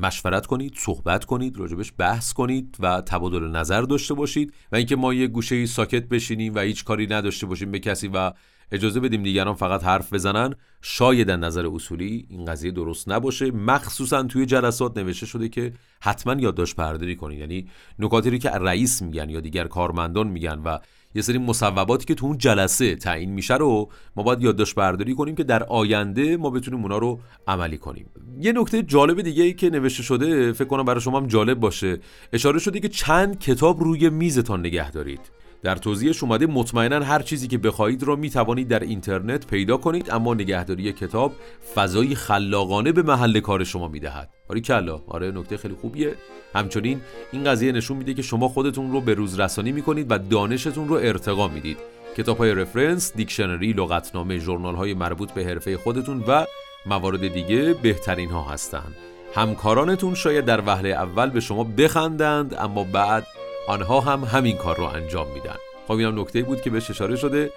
مشورت 0.00 0.46
کنید 0.46 0.74
صحبت 0.78 1.24
کنید 1.24 1.58
راجبش 1.58 1.92
بحث 1.98 2.32
کنید 2.32 2.76
و 2.80 3.00
تبادل 3.00 3.48
نظر 3.48 3.82
داشته 3.82 4.14
باشید 4.14 4.54
و 4.72 4.76
اینکه 4.76 4.96
ما 4.96 5.14
یه 5.14 5.26
گوشه 5.26 5.66
ساکت 5.66 6.08
بشینیم 6.08 6.54
و 6.54 6.60
هیچ 6.60 6.84
کاری 6.84 7.06
نداشته 7.06 7.46
باشیم 7.46 7.70
به 7.70 7.78
کسی 7.78 8.08
و 8.08 8.32
اجازه 8.72 9.00
بدیم 9.00 9.22
دیگران 9.22 9.54
فقط 9.54 9.84
حرف 9.84 10.12
بزنن 10.12 10.54
شاید 10.82 11.30
نظر 11.30 11.66
اصولی 11.66 12.26
این 12.30 12.44
قضیه 12.44 12.70
درست 12.70 13.08
نباشه. 13.08 13.50
مخصوصا 13.50 14.22
توی 14.22 14.46
جلسات 14.46 14.98
نوشته 14.98 15.26
شده 15.26 15.48
که 15.48 15.72
حتما 16.00 16.42
یادداشت 16.42 16.76
برداری 16.76 17.16
کنید. 17.16 17.38
یعنی 17.38 17.68
نکاتی 17.98 18.38
که 18.38 18.50
رئیس 18.50 19.02
میگن 19.02 19.30
یا 19.30 19.40
دیگر 19.40 19.66
کارمندان 19.66 20.28
میگن 20.28 20.58
و 20.58 20.78
یه 21.14 21.22
سری 21.22 21.38
مصوباتی 21.38 22.04
که 22.04 22.14
تو 22.14 22.26
اون 22.26 22.38
جلسه 22.38 22.96
تعیین 22.96 23.30
میشه 23.30 23.54
رو 23.54 23.88
ما 24.16 24.22
باید 24.22 24.42
یادداشت 24.42 24.74
برداری 24.74 25.14
کنیم 25.14 25.34
که 25.34 25.44
در 25.44 25.62
آینده 25.62 26.36
ما 26.36 26.50
بتونیم 26.50 26.82
اونا 26.82 26.98
رو 26.98 27.20
عملی 27.46 27.78
کنیم. 27.78 28.06
یه 28.40 28.52
نکته 28.52 28.82
جالب 28.82 29.20
دیگه 29.20 29.42
ای 29.44 29.52
که 29.52 29.70
نوشته 29.70 30.02
شده 30.02 30.52
فکر 30.52 30.68
کنم 30.68 30.84
برای 30.84 31.00
شما 31.00 31.20
هم 31.20 31.26
جالب 31.26 31.60
باشه. 31.60 31.98
اشاره 32.32 32.58
شده 32.58 32.80
که 32.80 32.88
چند 32.88 33.38
کتاب 33.38 33.80
روی 33.80 34.10
میزتان 34.10 34.60
نگه 34.60 34.90
دارید 34.90 35.43
در 35.64 35.76
توضیحش 35.76 36.22
اومده 36.22 36.46
مطمئنا 36.46 37.04
هر 37.04 37.22
چیزی 37.22 37.48
که 37.48 37.58
بخواهید 37.58 38.02
را 38.02 38.16
می 38.16 38.30
توانید 38.30 38.68
در 38.68 38.80
اینترنت 38.80 39.46
پیدا 39.46 39.76
کنید 39.76 40.10
اما 40.10 40.34
نگهداری 40.34 40.92
کتاب 40.92 41.32
فضایی 41.74 42.14
خلاقانه 42.14 42.92
به 42.92 43.02
محل 43.02 43.40
کار 43.40 43.64
شما 43.64 43.88
می‌دهد. 43.88 44.30
آره 44.48 44.60
کلا. 44.60 45.00
آره 45.08 45.30
نکته 45.30 45.56
خیلی 45.56 45.74
خوبیه. 45.74 46.14
همچنین 46.54 47.00
این 47.32 47.44
قضیه 47.44 47.72
نشون 47.72 47.96
میده 47.96 48.14
که 48.14 48.22
شما 48.22 48.48
خودتون 48.48 48.92
رو 48.92 49.00
به 49.00 49.14
روز 49.14 49.40
رسانی 49.40 49.72
می‌کنید 49.72 50.06
و 50.10 50.18
دانشتون 50.18 50.88
رو 50.88 50.94
ارتقا 50.94 51.48
می‌دید. 51.48 51.78
کتاب 52.16 52.38
های 52.38 52.54
رفرنس، 52.54 53.12
دیکشنری، 53.16 53.72
لغتنامه، 53.72 54.38
ژورنال 54.38 54.74
های 54.74 54.94
مربوط 54.94 55.32
به 55.32 55.44
حرفه 55.44 55.76
خودتون 55.76 56.24
و 56.28 56.46
موارد 56.86 57.28
دیگه 57.28 57.74
بهترین 57.82 58.30
ها 58.30 58.42
هستند. 58.42 58.94
همکارانتون 59.34 60.14
شاید 60.14 60.44
در 60.44 60.62
وهله 60.66 60.88
اول 60.88 61.30
به 61.30 61.40
شما 61.40 61.64
بخندند 61.64 62.54
اما 62.54 62.84
بعد 62.84 63.26
آنها 63.68 64.00
هم 64.00 64.24
همین 64.24 64.56
کار 64.56 64.76
رو 64.76 64.84
انجام 64.84 65.26
میدن. 65.34 65.56
خب 65.88 65.92
اینم 65.92 66.20
نکته 66.20 66.42
بود 66.42 66.62
که 66.62 66.70
بهش 66.70 66.90
اشاره 66.90 67.16
شده 67.16 67.50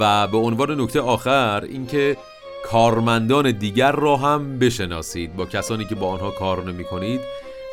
و 0.00 0.26
به 0.26 0.36
عنوان 0.36 0.80
نکته 0.80 1.00
آخر 1.00 1.64
اینکه 1.64 2.16
کارمندان 2.64 3.50
دیگر 3.50 3.92
را 3.92 4.16
هم 4.16 4.58
بشناسید. 4.58 5.36
با 5.36 5.46
کسانی 5.46 5.84
که 5.84 5.94
با 5.94 6.08
آنها 6.08 6.30
کار 6.30 6.64
نمی 6.64 6.84
کنید 6.84 7.20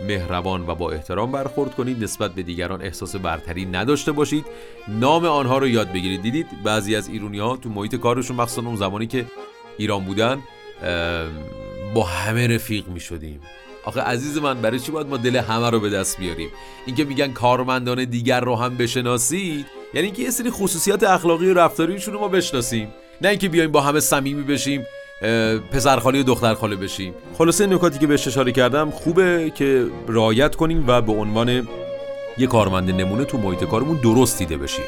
مهربان 0.08 0.70
و 0.70 0.76
با 0.76 0.92
احترام 0.92 1.32
برخورد 1.32 1.76
کنید. 1.76 2.04
نسبت 2.04 2.32
به 2.32 2.44
دیگران 2.44 2.82
احساس 2.82 3.16
برتری 3.16 3.66
نداشته 3.66 4.12
باشید. 4.12 4.46
نام 4.88 5.26
آنها 5.26 5.58
رو 5.58 5.68
یاد 5.68 5.92
بگیرید. 5.92 6.22
دیدید 6.22 6.48
بعضی 6.64 6.96
از 6.96 7.08
ایرونی 7.08 7.40
ها 7.40 7.58
تو 7.58 7.70
محیط 7.70 7.96
کارشون 7.96 8.38
مخصوصا 8.38 8.68
اون 8.68 8.76
زمانی 8.76 9.08
که 9.08 9.26
ایران 9.78 10.06
بودن 10.06 10.40
با 11.94 12.04
همه 12.04 12.48
رفیق 12.48 12.88
می 12.88 13.00
شدیم 13.00 13.42
آخه 13.84 14.02
عزیز 14.02 14.38
من 14.38 14.62
برای 14.62 14.80
چی 14.80 14.92
باید 14.92 15.08
ما 15.08 15.18
دل 15.18 15.36
همه 15.36 15.70
رو 15.70 15.80
به 15.80 15.90
دست 15.90 16.18
بیاریم؟ 16.18 16.50
اینکه 16.86 17.04
میگن 17.04 17.32
کارمندان 17.32 18.06
دیگر 18.06 18.40
رو 18.40 18.56
هم 18.56 18.78
بشناسید 18.78 19.66
یعنی 19.94 20.06
اینکه 20.06 20.22
یه 20.22 20.30
سری 20.30 20.50
خصوصیات 20.50 21.04
اخلاقی 21.04 21.52
و 21.52 21.54
رفتاریشون 21.54 22.14
رو 22.14 22.20
ما 22.20 22.28
بشناسیم. 22.28 22.88
نه 23.22 23.30
اینکه 23.30 23.50
بیایم 23.50 23.72
با 23.72 23.82
همه 23.82 24.00
صمیمی 24.00 24.44
بشیم 24.44 24.86
پسرخالی 25.72 26.20
و 26.20 26.24
دخترخاله 26.24 26.76
بشیم. 26.76 27.14
خلاصه 27.38 27.68
نکاتی 27.68 28.00
که 28.00 28.08
بهش 28.08 28.28
اشاره 28.28 28.52
کردم 28.52 28.92
خوبه 28.92 29.52
که 29.56 29.86
رعایت 30.08 30.56
کنیم 30.56 30.84
و 30.88 31.02
به 31.02 31.12
عنوان 31.12 31.68
یه 32.38 32.48
کارمند 32.48 33.02
نمونه 33.02 33.26
تو 33.26 33.38
محیط 33.38 33.64
کارمون 33.64 33.98
درست 33.98 34.38
دیده 34.40 34.58
بشیم. 34.58 34.86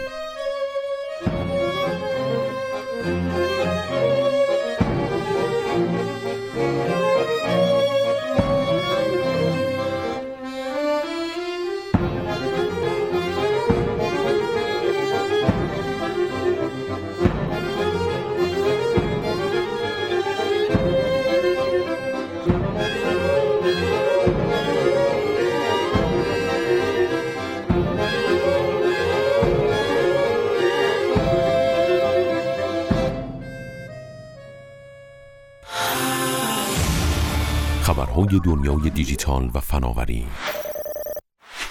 دنیای 38.44 38.90
دیجیتال 38.90 39.52
و 39.54 39.60
فناوری. 39.60 40.28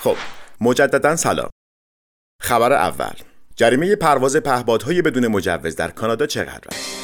خب 0.02 0.16
مجددا 0.60 1.16
سلام. 1.16 1.50
خبر 2.42 2.72
اول. 2.72 3.14
جریمه 3.56 3.96
پرواز 3.96 4.36
پهپادهای 4.36 5.02
بدون 5.02 5.26
مجوز 5.26 5.76
در 5.76 5.90
کانادا 5.90 6.26
چقدر 6.26 6.68
است؟ 6.68 7.01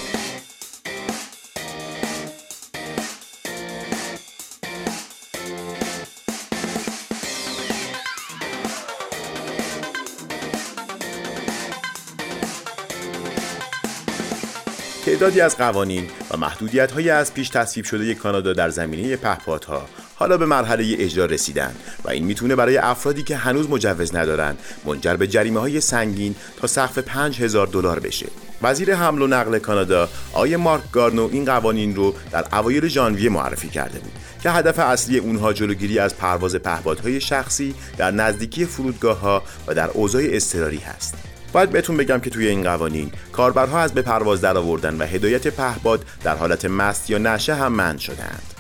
تعدادی 15.18 15.40
از 15.40 15.56
قوانین 15.56 16.06
و 16.30 16.36
محدودیت 16.36 16.92
های 16.92 17.10
از 17.10 17.34
پیش 17.34 17.48
تصویب 17.48 17.84
شده 17.84 18.14
کانادا 18.14 18.52
در 18.52 18.68
زمینه 18.70 19.16
پهپادها 19.16 19.86
حالا 20.14 20.36
به 20.36 20.46
مرحله 20.46 20.96
اجرا 20.98 21.24
رسیدن 21.24 21.74
و 22.04 22.10
این 22.10 22.24
می‌تونه 22.24 22.56
برای 22.56 22.76
افرادی 22.76 23.22
که 23.22 23.36
هنوز 23.36 23.70
مجوز 23.70 24.14
ندارن 24.14 24.56
منجر 24.84 25.16
به 25.16 25.26
جریمه 25.26 25.60
های 25.60 25.80
سنگین 25.80 26.34
تا 26.56 26.66
سقف 26.66 26.98
5000 26.98 27.66
دلار 27.66 28.00
بشه. 28.00 28.26
وزیر 28.62 28.94
حمل 28.94 29.22
و 29.22 29.26
نقل 29.26 29.58
کانادا 29.58 30.08
آی 30.32 30.56
مارک 30.56 30.90
گارنو 30.92 31.28
این 31.32 31.44
قوانین 31.44 31.96
رو 31.96 32.14
در 32.30 32.44
اوایل 32.58 32.88
ژانویه 32.88 33.30
معرفی 33.30 33.68
کرده 33.68 33.98
بود 33.98 34.12
که 34.42 34.50
هدف 34.50 34.78
اصلی 34.78 35.18
اونها 35.18 35.52
جلوگیری 35.52 35.98
از 35.98 36.16
پرواز 36.16 36.56
پهپادهای 36.56 37.20
شخصی 37.20 37.74
در 37.96 38.10
نزدیکی 38.10 38.64
فرودگاه 38.64 39.20
ها 39.20 39.42
و 39.66 39.74
در 39.74 39.90
اوضاع 39.90 40.22
اضطراری 40.24 40.78
هست. 40.78 41.27
باید 41.52 41.70
بهتون 41.70 41.96
بگم 41.96 42.20
که 42.20 42.30
توی 42.30 42.48
این 42.48 42.62
قوانین 42.62 43.10
کاربرها 43.32 43.80
از 43.80 43.94
به 43.94 44.02
پرواز 44.02 44.40
درآوردن 44.40 44.96
و 44.96 45.04
هدایت 45.04 45.48
پهباد 45.48 46.04
در 46.24 46.36
حالت 46.36 46.64
مست 46.64 47.10
یا 47.10 47.18
نشه 47.18 47.54
هم 47.54 47.72
منع 47.72 47.98
شدهاند. 47.98 48.54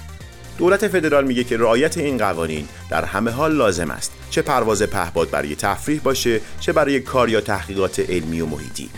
دولت 0.58 0.88
فدرال 0.88 1.26
میگه 1.26 1.44
که 1.44 1.56
رعایت 1.56 1.98
این 1.98 2.18
قوانین 2.18 2.68
در 2.90 3.04
همه 3.04 3.30
حال 3.30 3.54
لازم 3.54 3.90
است. 3.90 4.12
چه 4.30 4.42
پرواز 4.42 4.82
پهباد 4.82 5.30
برای 5.30 5.54
تفریح 5.54 6.00
باشه 6.00 6.40
چه 6.60 6.72
برای 6.72 7.00
کار 7.00 7.28
یا 7.28 7.40
تحقیقات 7.40 8.00
علمی 8.00 8.40
و 8.40 8.46
محیطی. 8.46 8.90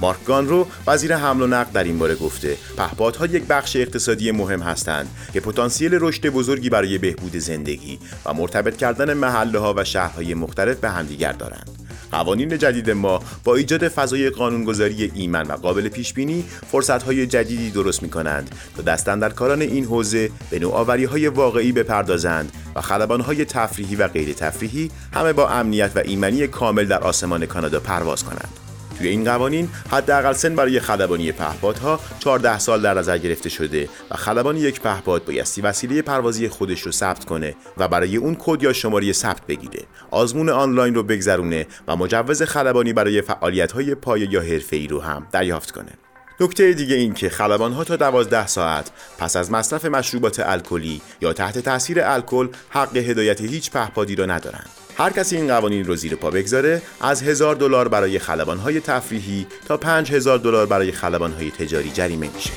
مارک 0.00 0.24
گانرو 0.24 0.66
وزیر 0.86 1.16
حمل 1.16 1.42
و 1.42 1.46
نقل 1.46 1.72
در 1.72 1.84
این 1.84 1.98
باره 1.98 2.14
گفته 2.14 2.56
پهپادها 2.76 3.26
یک 3.26 3.42
بخش 3.42 3.76
اقتصادی 3.76 4.30
مهم 4.30 4.62
هستند 4.62 5.08
که 5.32 5.40
پتانسیل 5.40 5.98
رشد 6.00 6.26
بزرگی 6.26 6.70
برای 6.70 6.98
بهبود 6.98 7.36
زندگی 7.36 7.98
و 8.26 8.34
مرتبط 8.34 8.76
کردن 8.76 9.14
محله 9.14 9.58
ها 9.58 9.74
و 9.76 9.84
شهرهای 9.84 10.34
مختلف 10.34 10.76
به 10.76 10.90
همدیگر 10.90 11.32
دارند. 11.32 11.70
قوانین 12.12 12.58
جدید 12.58 12.90
ما 12.90 13.20
با 13.44 13.54
ایجاد 13.56 13.88
فضای 13.88 14.30
قانونگذاری 14.30 15.12
ایمن 15.14 15.46
و 15.46 15.52
قابل 15.52 15.88
پیش 15.88 16.12
بینی 16.12 16.44
فرصت‌های 16.70 17.26
جدیدی 17.26 17.70
درست 17.70 18.02
می‌کنند 18.02 18.54
تا 18.76 19.28
کاران 19.28 19.62
این 19.62 19.84
حوزه 19.84 20.30
به 20.50 20.58
نوآوری‌های 20.58 21.28
واقعی 21.28 21.72
بپردازند 21.72 22.52
و 22.74 22.80
خلبان‌های 22.80 23.44
تفریحی 23.44 23.96
و 23.96 24.08
غیر 24.08 24.32
تفریحی 24.32 24.90
همه 25.14 25.32
با 25.32 25.48
امنیت 25.48 25.90
و 25.94 26.02
ایمنی 26.04 26.46
کامل 26.46 26.84
در 26.84 27.00
آسمان 27.00 27.46
کانادا 27.46 27.80
پرواز 27.80 28.24
کنند. 28.24 28.61
توی 29.02 29.10
این 29.10 29.24
قوانین 29.24 29.68
حداقل 29.90 30.32
سن 30.32 30.56
برای 30.56 30.80
خلبانی 30.80 31.32
پهپادها 31.32 32.00
14 32.18 32.58
سال 32.58 32.82
در 32.82 32.94
نظر 32.94 33.18
گرفته 33.18 33.48
شده 33.48 33.88
و 34.10 34.16
خلبان 34.16 34.56
یک 34.56 34.80
پهپاد 34.80 35.24
بایستی 35.24 35.60
وسیله 35.60 36.02
پروازی 36.02 36.48
خودش 36.48 36.80
رو 36.80 36.92
ثبت 36.92 37.24
کنه 37.24 37.54
و 37.76 37.88
برای 37.88 38.16
اون 38.16 38.36
کد 38.38 38.62
یا 38.62 38.72
شماره 38.72 39.12
ثبت 39.12 39.46
بگیره 39.46 39.82
آزمون 40.10 40.48
آنلاین 40.48 40.94
رو 40.94 41.02
بگذرونه 41.02 41.66
و 41.88 41.96
مجوز 41.96 42.42
خلبانی 42.42 42.92
برای 42.92 43.22
فعالیت‌های 43.22 43.94
پایه 43.94 44.32
یا 44.32 44.40
حرفه‌ای 44.42 44.86
رو 44.86 45.00
هم 45.00 45.26
دریافت 45.32 45.70
کنه 45.70 45.92
نکته 46.40 46.72
دیگه 46.72 46.96
این 46.96 47.14
که 47.14 47.28
خلبانها 47.28 47.84
تا 47.84 47.96
12 47.96 48.46
ساعت 48.46 48.90
پس 49.18 49.36
از 49.36 49.50
مصرف 49.50 49.84
مشروبات 49.84 50.40
الکلی 50.40 51.00
یا 51.20 51.32
تحت 51.32 51.58
تاثیر 51.58 52.00
الکل 52.00 52.48
حق 52.70 52.96
هدایت 52.96 53.40
هیچ 53.40 53.70
پهپادی 53.70 54.16
را 54.16 54.26
ندارند. 54.26 54.81
هر 54.96 55.10
کسی 55.10 55.36
این 55.36 55.48
قوانین 55.48 55.84
رو 55.84 55.96
زیر 55.96 56.14
پا 56.14 56.30
بگذاره 56.30 56.82
از 57.00 57.22
هزار 57.22 57.54
دلار 57.54 57.88
برای 57.88 58.18
خلبانهای 58.18 58.80
تفریحی 58.80 59.46
تا 59.66 59.76
پنج 59.76 60.12
هزار 60.12 60.38
دلار 60.38 60.66
برای 60.66 60.92
خلبانهای 60.92 61.50
تجاری 61.50 61.90
جریمه 61.90 62.30
میشه. 62.34 62.50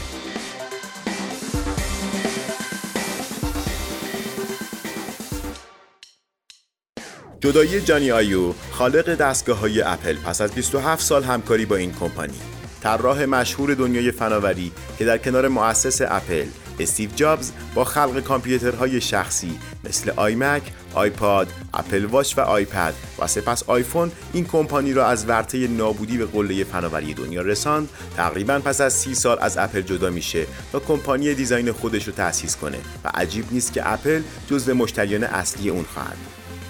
جدایی 7.40 7.82
جانی 7.82 8.12
آیو 8.12 8.54
خالق 8.72 9.16
دستگاه 9.16 9.60
های 9.60 9.82
اپل 9.82 10.16
پس 10.16 10.42
از 10.42 10.52
27 10.52 11.04
سال 11.04 11.24
همکاری 11.24 11.66
با 11.66 11.76
این 11.76 11.94
کمپانی 11.94 12.40
طراح 12.84 13.26
مشهور 13.26 13.74
دنیای 13.74 14.12
فناوری 14.12 14.72
که 14.98 15.06
در 15.06 15.18
کنار 15.18 15.48
مؤسس 15.48 16.02
اپل 16.02 16.46
استیو 16.80 17.10
جابز 17.16 17.52
با 17.76 17.84
خلق 17.84 18.20
کامپیوترهای 18.20 19.02
شخصی 19.02 19.60
مثل 19.84 20.12
آیمک، 20.16 20.64
آیپاد، 20.94 21.54
اپل 21.74 22.06
واچ 22.06 22.38
و 22.38 22.42
آیپد 22.42 22.94
و 23.20 23.28
سپس 23.28 23.64
آیفون 23.68 24.12
این 24.34 24.46
کمپانی 24.46 24.94
را 24.94 25.08
از 25.08 25.30
ورطه 25.30 25.68
نابودی 25.68 26.18
به 26.18 26.26
قله 26.26 26.64
فناوری 26.64 27.14
دنیا 27.14 27.42
رساند. 27.42 27.90
تقریبا 28.18 28.60
پس 28.60 28.82
از 28.82 28.94
سی 28.94 29.16
سال 29.16 29.38
از 29.42 29.58
اپل 29.58 29.82
جدا 29.82 30.10
میشه 30.10 30.46
تا 30.72 30.80
کمپانی 30.80 31.34
design 31.34 31.72
خودش 31.72 32.08
رو 32.08 32.14
تأسیس 32.14 32.56
کنه 32.56 32.78
و 33.04 33.12
عجیب 33.14 33.46
نیست 33.52 33.74
که 33.74 33.94
اپل 33.94 34.22
جزو 34.50 34.74
مشتریان 34.74 35.24
اصلی 35.24 35.70
اون 35.70 35.86
خواهد 35.94 36.18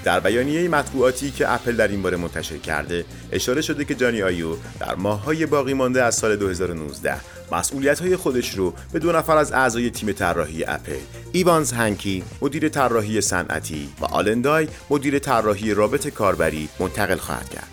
در 0.05 0.19
بیانیه 0.19 0.69
مطبوعاتی 0.69 1.31
که 1.31 1.53
اپل 1.53 1.75
در 1.75 1.87
این 1.87 2.01
باره 2.01 2.17
منتشر 2.17 2.57
کرده 2.57 3.05
اشاره 3.31 3.61
شده 3.61 3.85
که 3.85 3.95
جانی 3.95 4.21
آیو 4.21 4.55
در 4.79 4.95
ماههای 4.95 5.45
باقی 5.45 5.73
مانده 5.73 6.03
از 6.03 6.15
سال 6.15 6.35
2019 6.35 7.15
مسئولیت 7.51 7.99
های 7.99 8.15
خودش 8.15 8.53
رو 8.57 8.73
به 8.93 8.99
دو 8.99 9.11
نفر 9.11 9.37
از 9.37 9.51
اعضای 9.51 9.89
تیم 9.89 10.11
طراحی 10.11 10.63
اپل 10.63 10.99
ایوانز 11.31 11.73
هنکی 11.73 12.23
مدیر 12.41 12.69
طراحی 12.69 13.21
صنعتی 13.21 13.89
و 14.01 14.05
آلن 14.05 14.42
دای 14.42 14.67
مدیر 14.89 15.19
طراحی 15.19 15.73
رابط 15.73 16.07
کاربری 16.07 16.69
منتقل 16.79 17.17
خواهد 17.17 17.49
کرد. 17.49 17.69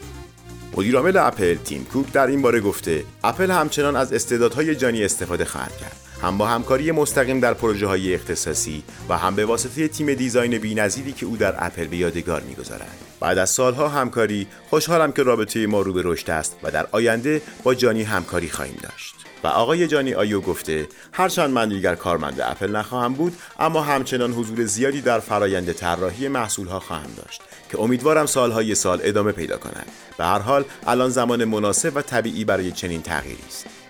مدیرعامل 0.76 1.16
اپل 1.16 1.54
تیم 1.54 1.84
کوک 1.84 2.12
در 2.12 2.26
این 2.26 2.42
باره 2.42 2.60
گفته 2.60 3.04
اپل 3.24 3.50
همچنان 3.50 3.96
از 3.96 4.12
استعدادهای 4.12 4.76
جانی 4.76 5.04
استفاده 5.04 5.44
خواهد 5.44 5.76
کرد. 5.76 6.01
هم 6.22 6.38
با 6.38 6.46
همکاری 6.46 6.92
مستقیم 6.92 7.40
در 7.40 7.54
پروژه 7.54 7.86
های 7.86 8.14
اختصاصی 8.14 8.82
و 9.08 9.18
هم 9.18 9.34
به 9.34 9.44
واسطه 9.44 9.88
تیم 9.88 10.14
design 10.14 10.58
بی‌نظیری 10.58 11.12
که 11.12 11.26
او 11.26 11.36
در 11.36 11.54
اپل 11.58 11.86
به 11.86 11.96
یادگار 11.96 12.40
می‌گذارد. 12.40 12.96
بعد 13.20 13.38
از 13.38 13.50
سالها 13.50 13.88
همکاری 13.88 14.46
خوشحالم 14.70 15.12
که 15.12 15.22
رابطه 15.22 15.66
ما 15.66 15.80
رو 15.80 15.92
به 15.92 16.02
رشد 16.04 16.30
است 16.30 16.56
و 16.62 16.70
در 16.70 16.86
آینده 16.92 17.42
با 17.62 17.74
جانی 17.74 18.02
همکاری 18.02 18.50
خواهیم 18.50 18.78
داشت. 18.82 19.14
و 19.44 19.46
آقای 19.46 19.86
جانی 19.86 20.14
آیو 20.14 20.40
گفته 20.40 20.88
هرچند 21.12 21.50
من 21.50 21.68
دیگر 21.68 21.94
کارمند 21.94 22.40
اپل 22.40 22.76
نخواهم 22.76 23.14
بود 23.14 23.36
اما 23.58 23.82
همچنان 23.82 24.32
حضور 24.32 24.64
زیادی 24.64 25.00
در 25.00 25.20
فرایند 25.20 25.72
طراحی 25.72 26.28
محصولها 26.28 26.80
خواهم 26.80 27.10
داشت 27.16 27.42
که 27.70 27.80
امیدوارم 27.80 28.26
سالهای 28.26 28.74
سال 28.74 29.00
ادامه 29.02 29.32
پیدا 29.32 29.56
کنند 29.56 29.86
به 30.18 30.24
هر 30.24 30.38
حال 30.38 30.64
الان 30.86 31.10
زمان 31.10 31.44
مناسب 31.44 31.96
و 31.96 32.02
طبیعی 32.02 32.44
برای 32.44 32.72
چنین 32.72 33.02
تغییری 33.02 33.42
است. 33.48 33.81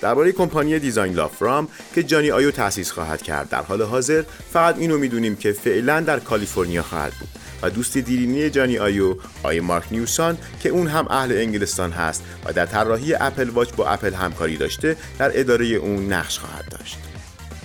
درباره 0.00 0.32
کمپانی 0.32 0.78
design 0.78 1.14
LoveFrom 1.14 1.68
که 1.94 2.02
جانی 2.02 2.30
آیو 2.30 2.50
تأسیس 2.50 2.90
خواهد 2.90 3.22
کرد. 3.22 3.48
در 3.48 3.62
حال 3.62 3.82
حاضر 3.82 4.24
فقط 4.52 4.78
اینو 4.78 4.98
می‌دونیم 4.98 5.36
که 5.36 5.52
فعلا 5.52 6.00
در 6.00 6.18
کالیفرنیا 6.18 6.82
خواهد 6.82 7.12
بود 7.20 7.28
و 7.62 7.70
دوست 7.70 7.98
دیرینه 7.98 8.50
جانی 8.50 8.78
آیو 8.78 9.14
آقای 9.42 9.60
مارک 9.60 9.84
نیوسان 9.90 10.38
که 10.60 10.68
اون 10.68 10.86
هم 10.86 11.06
اهل 11.10 11.32
انگلستان 11.32 11.92
هست 11.92 12.24
و 12.44 12.52
در 12.52 12.66
طراحی 12.66 13.14
اپل 13.14 13.48
واچ 13.48 13.72
با 13.76 13.88
اپل 13.88 14.14
همکاری 14.14 14.56
داشته 14.56 14.96
در 15.18 15.40
اداره 15.40 15.66
اون 15.66 16.12
نقش 16.12 16.38
خواهد 16.38 16.64
داشت. 16.70 16.98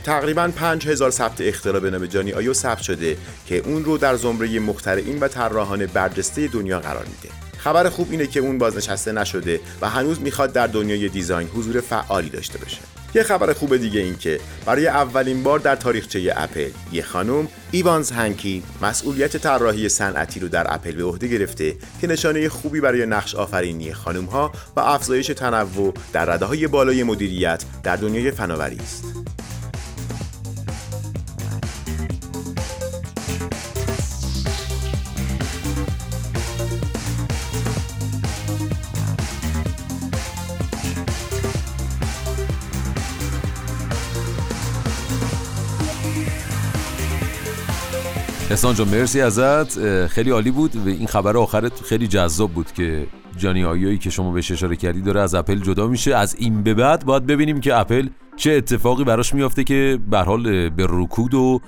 تقریبا 0.04 0.52
5000 0.56 1.12
ثبت 1.12 1.42
اختراع 1.42 1.80
به 1.80 1.92
نام 1.92 2.06
جانی 2.06 2.34
آیو 2.34 2.54
ثبت 2.54 2.82
شده 2.82 3.18
که 3.46 3.58
اون 3.58 3.86
رو 3.86 3.98
در 3.98 4.16
زمره 4.16 4.60
مخترعین 4.60 5.20
و 5.20 5.28
طراحان 5.28 5.86
برجسته 5.86 6.48
دنیا 6.48 6.80
قرار 6.80 7.06
میده. 7.06 7.41
خبر 7.64 7.90
خوب 7.90 8.08
اینه 8.12 8.28
که 8.28 8.40
اون 8.40 8.58
بازنشسته 8.58 9.12
نشده 9.12 9.60
و 9.82 9.90
هنوز 9.90 10.22
می‌خواد 10.22 10.54
در 10.54 10.68
دنیای 10.68 11.10
design 11.10 11.48
حضور 11.48 11.82
فعالی 11.82 12.30
داشته 12.30 12.58
باشه 12.58 12.78
یه 13.16 13.24
خبر 13.24 13.54
خوب 13.54 13.78
دیگه 13.78 14.00
این 14.00 14.18
که 14.18 14.40
برای 14.66 14.88
اولین 14.88 15.44
بار 15.44 15.60
در 15.60 15.76
تاریخچه 15.76 16.34
اپل 16.36 16.70
یه 16.92 17.04
خانم 17.04 17.48
ایوانز 17.72 18.12
هنکی 18.12 18.64
مسئولیت 18.82 19.38
طراحی 19.38 19.90
صنعتی 19.90 20.40
رو 20.40 20.48
در 20.48 20.74
اپل 20.74 20.92
به 20.92 21.04
عهده 21.04 21.28
گرفته 21.28 21.76
که 22.02 22.08
نشانه 22.08 22.50
خوبی 22.50 22.82
برای 22.82 23.06
نقش 23.06 23.36
آفرینی 23.36 23.94
خانم 23.94 24.26
ها 24.26 24.52
و 24.76 24.80
افزایش 24.80 25.28
تنوع 25.28 25.94
در 26.14 26.26
رده 26.26 26.46
های 26.46 26.68
بالای 26.68 27.04
مدیریت 27.04 27.64
در 27.84 27.96
دنیای 27.96 28.32
فناوری 28.32 28.78
است. 28.78 29.21
احسان 48.52 48.76
جان 48.76 48.88
مرسی 48.88 49.22
ازت. 49.22 50.08
خیلی 50.08 50.30
عالی 50.30 50.52
بود. 50.52 50.76
و 50.76 50.88
این 50.88 51.08
خبر 51.08 51.38
آخرت 51.38 51.82
خیلی 51.82 52.08
جذاب 52.08 52.52
بود 52.52 52.72
که 52.72 53.08
جانی 53.38 53.64
آیوی 53.64 53.98
که 53.98 54.10
شما 54.10 54.32
بهش 54.32 54.52
اشاره 54.52 54.76
کردی 54.76 55.02
داره 55.02 55.22
از 55.22 55.36
اپل 55.36 55.60
جدا 55.60 55.88
میشه. 55.88 56.16
از 56.16 56.36
این 56.36 56.64
به 56.64 56.74
بعد 56.74 57.06
باید 57.06 57.26
ببینیم 57.26 57.60
که 57.60 57.76
اپل 57.76 58.08
چه 58.36 58.52
اتفاقی 58.52 59.04
براش 59.04 59.34
میافته 59.34 59.64
که 59.64 60.00
به 60.10 60.20
حال 60.20 60.70
به 60.70 60.88
رکود 60.90 61.34
و 61.34 61.62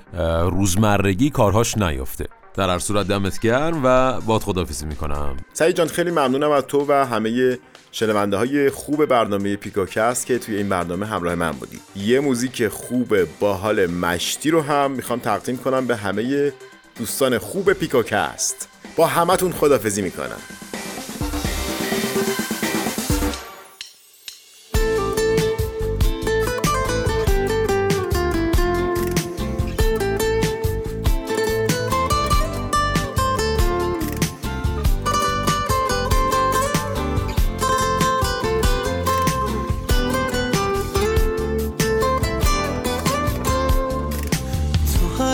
روزمرگی 0.50 1.30
کارهاش 1.30 1.78
نیفته. 1.77 2.25
در 2.54 2.69
هر 2.69 2.80
صورت 2.80 3.08
دمت 3.08 3.39
گرم 3.39 3.82
و 3.84 4.22
باهات 4.21 4.41
خدافظی 4.41 4.86
می‌کنم. 4.86 5.38
سعید 5.54 5.76
جان 5.76 5.88
خیلی 5.88 6.12
ممنونم 6.12 6.52
از 6.52 6.63
تو 6.63 6.86
و 6.89 7.06
همه 7.06 7.58
شنونده 7.91 8.38
های 8.38 8.69
خوب 8.69 9.06
برنامه 9.06 9.56
پیکوکست 9.56 10.25
که 10.26 10.39
توی 10.39 10.56
این 10.56 10.69
برنامه 10.69 11.06
همراه 11.06 11.36
من 11.36 11.52
بودی. 11.52 11.80
یه 11.96 12.19
موزیک 12.19 12.67
خوب 12.67 13.15
با 13.39 13.54
حال 13.54 13.86
مشتی 13.86 14.52
رو 14.52 14.62
هم 14.62 14.91
می‌خوام 14.91 15.19
تقدیم 15.19 15.58
کنم 15.58 15.88
به 15.88 15.96
همه 15.96 16.54
دوستان 16.99 17.38
خوب 17.38 17.73
پیکاکست 17.73 18.69
با 18.95 19.08
همتون 19.08 19.51
خدافزی 19.51 20.01
می‌کنم. 20.01 20.41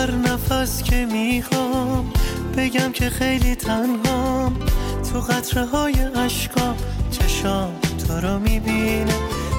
هر 0.00 0.10
نفس 0.10 0.82
که 0.82 1.06
می‌خوام 1.06 2.12
بگم 2.56 2.92
که 2.92 3.10
خیلی 3.10 3.54
تنهام. 3.54 4.56
تو 5.12 5.20
قطره 5.20 5.64
های 5.64 5.94
عشقام 5.94 6.76
چشام 7.10 7.72
تو 8.08 8.14
رو 8.14 8.38
می‌بینه. 8.38 9.14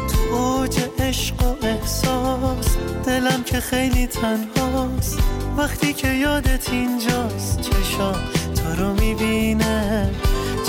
تو 0.10 0.36
اوج 0.36 0.80
عشق 1.00 1.44
و 1.44 1.66
احساس 1.66 2.78
دلم 3.06 3.44
که 3.46 3.60
خیلی 3.60 4.08
تنهاست. 4.08 5.20
وقتی 5.58 5.94
که 5.94 6.08
یادت 6.08 6.70
اینجاست 6.70 7.62
چشام 7.62 8.16
تو 8.56 8.84
رو 8.84 8.94
می‌بینه. 8.94 10.10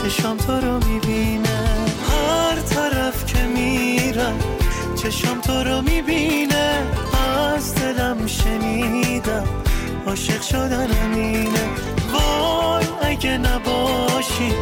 چشام 0.02 0.36
تو 0.36 0.52
رو 0.52 0.88
می‌بینه. 0.88 1.58
هر 2.10 2.60
طرف 2.60 3.26
که 3.26 3.42
میرم 3.42 4.38
چشام 5.02 5.40
تو 5.40 5.52
رو 5.52 5.82
می‌بینه. 5.82 6.86
از 7.62 7.74
دلم 7.74 8.26
شنیدم. 8.26 9.44
عاشق 10.06 10.42
شدن 10.42 10.90
اینه 11.14 11.64
وای 12.12 12.86
اگه 13.02 13.38
نباشی 13.38 14.52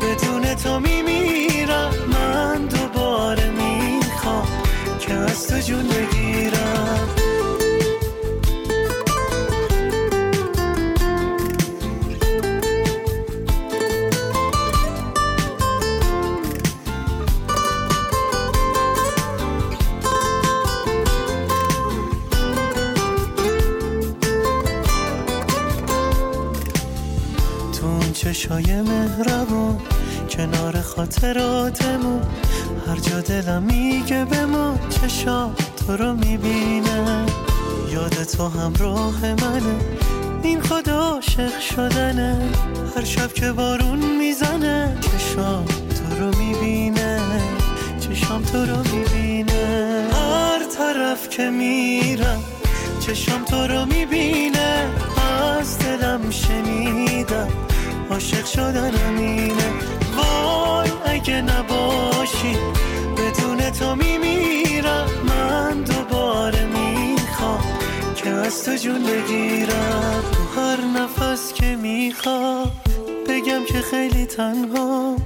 بدون 0.00 0.54
تو 0.54 0.80
میمیرم. 0.80 1.90
من 2.12 2.66
دوباره 2.66 3.50
می‌خوام 3.50 4.48
که 5.00 5.14
از 5.14 5.46
تو 5.48 5.58
جون 5.58 5.88
بگیرم. 5.88 6.69
چشای 28.20 28.82
مهربون 28.82 29.78
کنار 30.30 30.80
خاطراتمون. 30.80 32.22
هر 32.86 32.96
جا 32.96 33.20
دلم 33.20 33.62
میگه 33.62 34.24
به 34.24 34.44
ما 34.44 34.74
چشام 34.90 35.54
تو 35.86 35.96
رو 35.96 36.14
می‌بینه. 36.14 37.26
یاد 37.92 38.24
تو 38.24 38.48
همراه 38.48 39.20
منه 39.24 39.76
این 40.42 40.60
خدا 40.60 40.98
عاشق 40.98 41.60
شدنه. 41.60 42.48
هر 42.96 43.04
شب 43.04 43.32
که 43.32 43.52
بارون 43.52 43.98
می‌زنه 43.98 44.96
چشام 45.00 45.64
تو 45.64 46.24
رو 46.24 46.38
می‌بینه. 46.38 47.20
چشام 48.00 48.42
تو 48.42 48.58
رو 48.58 48.76
می‌بینه. 48.76 50.04
هر 50.12 50.64
طرف 50.78 51.28
که 51.28 51.50
میرم 51.50 52.42
چشام 53.00 53.44
تو 53.44 53.66
رو 53.66 53.86
می‌بینه. 53.86 54.88
از 55.60 55.78
دلم 55.78 56.30
شنیدم 56.30 57.48
عاشق 58.10 58.46
شدنم 58.46 59.18
اینه. 59.18 59.70
وای 60.16 60.90
اگه 61.04 61.42
نباشی 61.42 62.56
بدون 63.16 63.70
تو 63.70 63.94
میمیرم. 63.94 65.06
من 65.28 65.82
دوباره 65.82 66.66
می‌خوام 66.66 67.64
که 68.16 68.30
از 68.30 68.64
تو 68.64 68.74
جون 68.76 69.02
بگیرم. 69.02 70.22
تو 70.32 70.60
هر 70.60 70.80
نفس 70.80 71.52
که 71.52 71.76
می‌خوام 71.76 72.70
بگم 73.28 73.64
که 73.68 73.80
خیلی 73.80 74.26
تنها. 74.26 75.16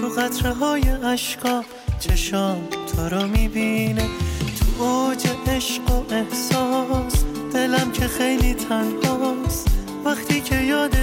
تو 0.00 0.20
قطره 0.20 0.52
های 0.52 0.82
عشقا 0.82 1.62
چشام 2.00 2.68
تو 2.70 3.08
رو 3.08 3.26
می‌بینه. 3.26 4.06
تو 4.58 4.84
اوج 4.84 5.26
عشق 5.46 5.90
و 5.90 6.14
احساس 6.14 7.24
دلم 7.52 7.92
که 7.92 8.08
خیلی 8.08 8.54
تنهاست. 8.54 9.68
وقتی 10.04 10.40
که 10.40 10.56
یادت 10.56 10.97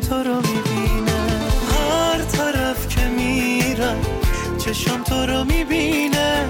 تو 0.00 0.14
رو 0.14 0.36
می‌بینه 0.36 1.12
هر 1.72 2.22
طرف 2.22 2.88
که 2.88 3.00
میرم 3.00 3.96
چشام 4.58 5.02
تو 5.02 5.26
رو 5.26 5.44
می‌بینه 5.44 6.48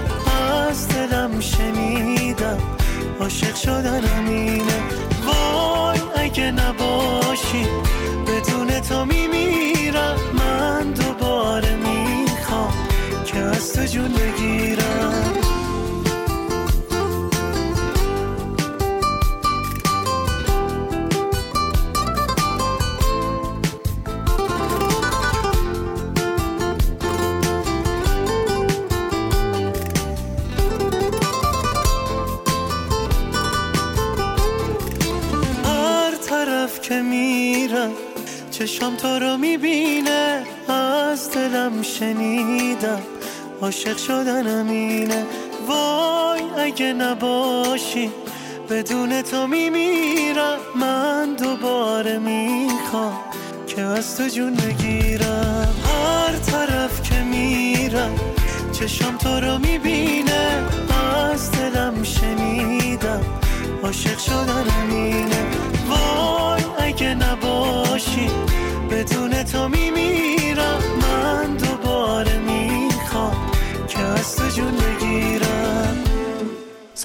از 0.69 0.87
دلم 0.87 1.39
شنیدم 1.39 2.57
عاشق 3.19 3.55
شدنم 3.55 4.27
اینه. 4.27 4.79
وای 5.25 5.99
اگه 6.15 6.51
نباشی 6.51 7.65
بدون 8.27 8.79
تو 8.79 9.05
میمیرم. 9.05 10.15
من 10.33 10.91
دوباره 10.91 11.75
می‌خوام 11.75 12.73
که 13.25 13.39
از 13.39 13.73
تو 13.73 13.85
جون 13.85 14.13
بگیرم. 14.13 15.24
چشام 38.75 38.95
تو 38.95 39.07
رو 39.07 39.37
می‌بینه 39.37 40.43
از 40.67 41.31
دلم 41.31 41.81
شنیدم. 41.81 43.01
عاشق 43.61 43.97
شدنم 43.97 44.69
اینه. 44.69 45.25
وای 45.67 46.41
اگه 46.57 46.93
نباشی 46.93 48.11
بدون 48.69 49.21
تو 49.21 49.47
میمیرم. 49.47 50.57
من 50.75 51.33
دوباره 51.33 52.19
می‌خوام 52.19 53.13
که 53.67 53.81
از 53.81 54.17
تو 54.17 54.27
جون 54.27 54.53
بگیرم. 54.53 55.75
هر 55.85 56.37
طرف 56.37 57.09
که 57.09 57.15
میرم 57.15 58.15
چشام 58.79 59.17
تو 59.17 59.39
رو 59.39 59.57
می‌بینه. 59.57 60.63
از 61.31 61.51
دلم 61.51 62.03
شنیدم. 62.03 63.21
عاشق 63.83 64.17
شدنم 64.17 64.89
اینه. 64.89 65.45
وای 65.89 66.63
اگه 66.79 67.15
نباشی 67.15 67.44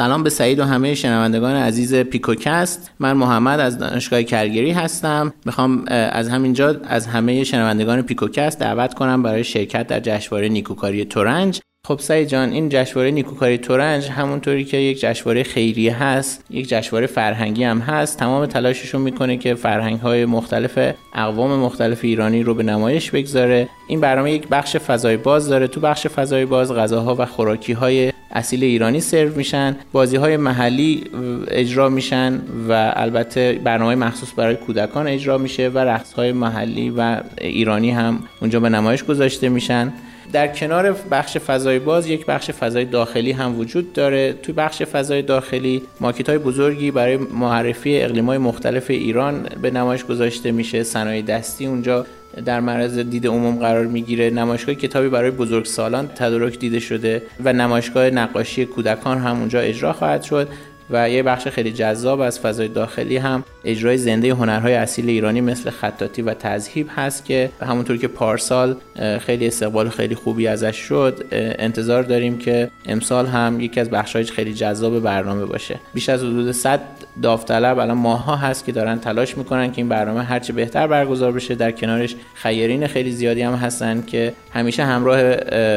سلام 0.01 0.23
به 0.23 0.31
سعید 0.31 0.59
و 0.59 0.65
همه 0.65 0.95
شنوندگان 0.95 1.57
عزیز 1.57 1.95
پیکوکست. 1.95 2.91
من 2.99 3.13
محمد 3.13 3.61
از 3.61 3.79
دانشگاه 3.79 4.23
کلگری 4.23 4.71
هستم. 4.71 5.33
می‌خوام 5.45 5.85
از 5.89 6.29
همینجا 6.29 6.77
از 6.85 7.07
همه 7.07 7.45
شنوندگان 7.45 8.03
پیکوکست 8.03 8.59
دعوت 8.59 8.95
کنم 8.95 9.23
برای 9.23 9.45
شرکت 9.45 9.87
در 9.87 10.01
جشنواره 10.01 10.49
نیکوکاری 10.49 11.05
تورنج 11.05 11.61
خب 11.87 11.99
سعید 11.99 12.29
جان 12.29 12.53
این 12.53 12.69
جشنواره 12.69 13.11
نیکوکاری 13.11 13.59
تورنج 13.59 14.09
همونطوری 14.09 14.65
که 14.65 14.77
یک 14.77 15.01
جشنواره 15.01 15.43
خیریه 15.43 16.03
هست 16.03 16.45
یک 16.51 16.69
جشنواره 16.69 17.07
فرهنگی 17.07 17.65
هم 17.65 17.79
هست 17.79 18.19
تمام 18.19 18.47
تلاشش 18.47 18.89
رو 18.89 19.01
می‌کنه 19.01 19.37
که 19.37 19.55
فرهنگ 19.55 20.01
های 20.01 20.25
مختلف 20.25 20.95
اقوام 21.15 21.59
مختلف 21.59 22.05
ایرانی 22.05 22.43
رو 22.43 22.55
به 22.55 22.63
نمایش 22.63 23.11
بگذاره. 23.11 23.69
این 23.89 24.01
برنامه 24.01 24.33
یک 24.33 24.49
بخش 24.49 24.77
فضای 24.77 25.17
باز 25.17 25.49
داره. 25.49 25.67
تو 25.67 25.81
بخش 25.81 26.07
فضای 26.07 26.47
باز 26.47 26.73
غذاها 26.73 27.17
و 27.19 27.27
خوراکی 27.27 27.73
های 27.73 28.13
اصیل 28.31 28.65
ایرانی 28.65 29.01
سرو 29.01 29.37
میشن 29.37 29.77
بازی 29.93 30.17
های 30.17 30.37
محلی 30.37 31.05
اجرا 31.49 31.89
میشن 31.89 32.41
و 32.69 32.93
البته 32.97 33.61
برنامه 33.65 33.95
مخصوص 33.95 34.29
برای 34.37 34.57
کودکان 34.57 35.07
اجرا 35.07 35.39
میشه 35.39 35.69
و 35.69 35.79
رقص 35.79 36.13
های 36.13 36.33
محلی 36.33 36.91
و 36.91 37.21
ایرانی 37.41 37.91
هم 37.91 38.19
اونجا 38.41 38.61
به 38.61 38.69
نمایش 38.69 39.05
گذاشته 39.05 39.49
میشن. 39.49 39.93
در 40.33 40.49
کنار 40.49 40.93
بخش 41.11 41.39
فضای 41.39 41.79
باز 41.79 42.07
یک 42.07 42.27
بخش 42.27 42.51
فضای 42.51 42.85
داخلی 42.85 43.33
هم 43.33 43.59
وجود 43.59 43.93
داره. 43.93 44.33
توی 44.33 44.55
بخش 44.55 44.83
فضای 44.83 45.23
داخلی 45.23 45.83
ماکت 46.01 46.29
های 46.29 46.39
بزرگی 46.39 46.91
برای 46.91 47.17
معرفی 47.17 48.03
اقلیم 48.03 48.27
های 48.27 48.39
مختلف 48.39 48.91
ایران 48.91 49.47
به 49.63 49.71
نمایش 49.71 50.05
گذاشته 50.05 50.53
میشه. 50.53 50.83
صنایع 50.83 51.23
دستی 51.23 51.67
اونجا 51.67 52.07
در 52.45 52.61
معرض 52.61 52.99
دید 52.99 53.27
عموم 53.27 53.59
قرار 53.59 53.87
می‌گیره. 53.87 54.31
نمایشگاه 54.31 54.75
کتابی 54.75 55.09
برای 55.09 55.31
بزرگسالان 55.31 56.09
تدارک 56.09 56.59
دیده 56.59 56.81
شده 56.81 57.23
و 57.45 57.53
نمایشگاه 57.53 58.11
نقاشی 58.11 58.67
کودکان 58.67 59.19
هم 59.19 59.39
اونجا 59.39 59.61
اجرا 59.61 59.93
خواهد 59.93 60.23
شد. 60.23 60.49
و 60.91 61.11
یه 61.11 61.23
بخش 61.23 61.49
خیلی 61.49 61.73
جذاب 61.73 62.21
از 62.21 62.41
فضای 62.41 62.69
داخلی 62.69 63.17
هم 63.17 63.45
اجرای 63.65 63.97
زنده 63.97 64.35
هنرهای 64.35 64.75
اصیل 64.75 65.09
ایرانی 65.09 65.41
مثل 65.41 65.71
خطاطی 65.71 66.23
و 66.23 66.35
تذهیب 66.35 66.89
هست 66.97 67.25
که 67.25 67.51
همونطور 67.63 67.97
که 67.97 68.09
پارسال 68.09 68.77
خیلی 69.21 69.47
استقبال 69.47 69.89
خیلی 69.89 70.15
خوبی 70.15 70.47
ازش 70.47 70.77
شد 70.77 71.25
انتظار 71.33 72.03
داریم 72.03 72.39
که 72.39 72.71
امسال 72.87 73.27
هم 73.27 73.61
یکی 73.61 73.81
از 73.81 73.91
بخش‌های 73.91 74.25
خیلی 74.25 74.55
جذاب 74.55 75.01
برنامه 75.01 75.45
باشه. 75.45 75.81
بیش 75.95 76.09
از 76.09 76.21
حدود 76.21 76.53
100 76.53 76.81
داوطلب 77.23 77.79
الان 77.79 77.97
ماها 77.97 78.37
هست 78.37 78.65
که 78.65 78.73
دارن 78.73 78.99
تلاش 78.99 79.39
می‌کنن 79.39 79.73
که 79.73 79.79
این 79.79 79.89
برنامه 79.89 80.23
هرچه 80.23 80.53
بهتر 80.53 80.87
برگزار 80.87 81.33
بشه. 81.33 81.55
در 81.55 81.71
کنارش 81.71 82.17
خیرین 82.35 82.87
خیلی 82.87 83.11
زیادی 83.11 83.43
هم 83.43 83.55
هستن 83.55 84.03
که 84.07 84.33
همیشه 84.55 84.85
همراه 84.85 85.35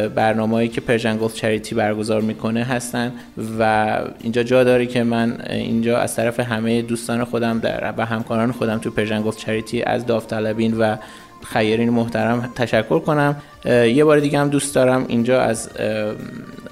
برنامه‌ای 0.08 0.68
که 0.68 0.82
Persian 0.82 1.18
Gulf 1.18 1.34
Charity 1.34 1.76
برگزار 1.76 2.22
می‌کنه 2.22 2.64
هستن 2.64 3.12
و 3.60 4.00
اینجا 4.22 4.44
جا 4.44 4.64
داره 4.64 4.86
که 4.86 5.04
من 5.04 5.38
اینجا 5.50 5.98
از 5.98 6.16
طرف 6.16 6.40
همه 6.40 6.82
دوستان 6.82 7.24
خودم 7.24 7.60
در 7.60 7.94
و 7.98 8.06
همکاران 8.06 8.52
خودم 8.52 8.78
تو 8.78 8.92
Persian 8.92 9.22
Gulf 9.22 9.38
Charity 9.38 9.84
از 9.84 10.06
داوطلبین 10.06 10.78
و 10.78 10.96
خیرین 11.44 11.90
محترم 11.90 12.50
تشکر 12.56 13.00
کنم. 13.00 13.36
یه 13.66 14.04
بار 14.04 14.20
دیگه 14.20 14.40
هم 14.40 14.50
دوست 14.50 14.76
دارم 14.76 15.06
اینجا 15.08 15.42
از 15.42 15.70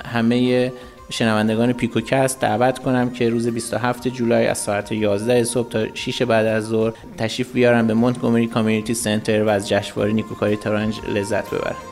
همه 0.06 0.72
شنوندگان 1.12 1.74
پیکوکست 1.74 2.40
دعوت 2.40 2.80
کنم 2.80 3.10
که 3.10 3.30
روز 3.30 3.48
27 3.48 4.08
جولای 4.08 4.48
از 4.48 4.58
ساعت 4.58 4.92
11 4.92 5.44
صبح 5.44 5.70
تا 5.70 5.96
6 5.96 6.22
بعد 6.22 6.46
از 6.46 6.66
ظهر 6.66 6.94
تشریف 7.18 7.54
بیارن 7.54 7.88
به 7.88 7.94
مونتگومری 7.94 8.48
کامیونیتی 8.48 8.94
سنتر 8.94 9.44
و 9.44 9.50
از 9.50 9.70
جشنواره 9.70 10.14
نیکوکاری 10.14 10.56
تورنج 10.56 11.00
لذت 11.14 11.50
ببرن. 11.54 11.91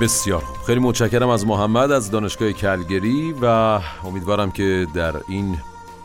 بسیار 0.00 0.40
خوب. 0.40 0.56
خیلی 0.66 0.80
متشکرم 0.80 1.28
از 1.28 1.46
محمد 1.46 1.90
از 1.92 2.10
دانشگاه 2.10 2.52
کلگری 2.52 3.34
و 3.42 3.44
امیدوارم 4.04 4.50
که 4.50 4.86
در 4.94 5.14
این 5.28 5.58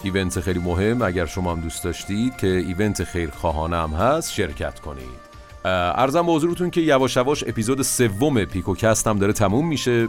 event 0.04 0.40
خیلی 0.40 0.60
مهم 0.60 1.02
اگر 1.02 1.26
شما 1.26 1.52
هم 1.52 1.62
دوست 1.62 1.84
داشتید 1.84 2.38
که 2.38 2.48
event 2.48 3.04
خیرخواهانه 3.04 3.78
هم 3.78 3.90
هست 3.90 4.34
شرکت 4.34 4.80
کنید. 4.80 5.24
عرضم 5.66 6.26
به 6.26 6.32
حضورتون 6.32 6.70
که 6.70 6.82
یواش 6.82 7.16
یواش 7.16 7.44
اپیزود 7.48 7.82
سوم 7.82 8.46
پیکوکست 8.46 9.08
هم 9.08 9.20
داره 9.20 9.34
تموم 9.34 9.68
میشه. 9.68 10.08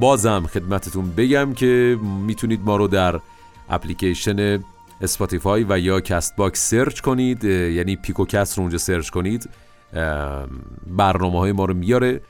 بازم 0.00 0.46
خدمتتون 0.54 1.10
بگم 1.10 1.52
که 1.54 1.98
می‌تونید 2.26 2.60
ما 2.64 2.76
رو 2.76 2.88
در 2.88 3.20
اپلیکیشن 3.70 4.64
اسپاتیفای 5.00 5.66
و 5.68 5.78
یا 5.78 6.00
کست 6.00 6.36
باکس 6.36 6.70
search 6.70 7.00
کنید. 7.00 7.44
یعنی 7.44 7.96
پیکوکست 7.96 8.58
رو 8.58 8.62
اونجا 8.62 8.78
search 8.78 9.08
کنید. 9.10 9.50
برنامه 10.86 11.38
های 11.38 11.52
ما 11.52 11.64
رو 11.64 11.74
میاره. 11.74 12.20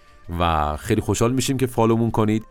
و 0.41 0.77
خیلی 0.77 1.01
خوشحال 1.01 1.33
میشیم 1.33 1.57
که 1.57 1.67
follow 1.66 1.96
مون 1.96 2.11
کنید. 2.11 2.45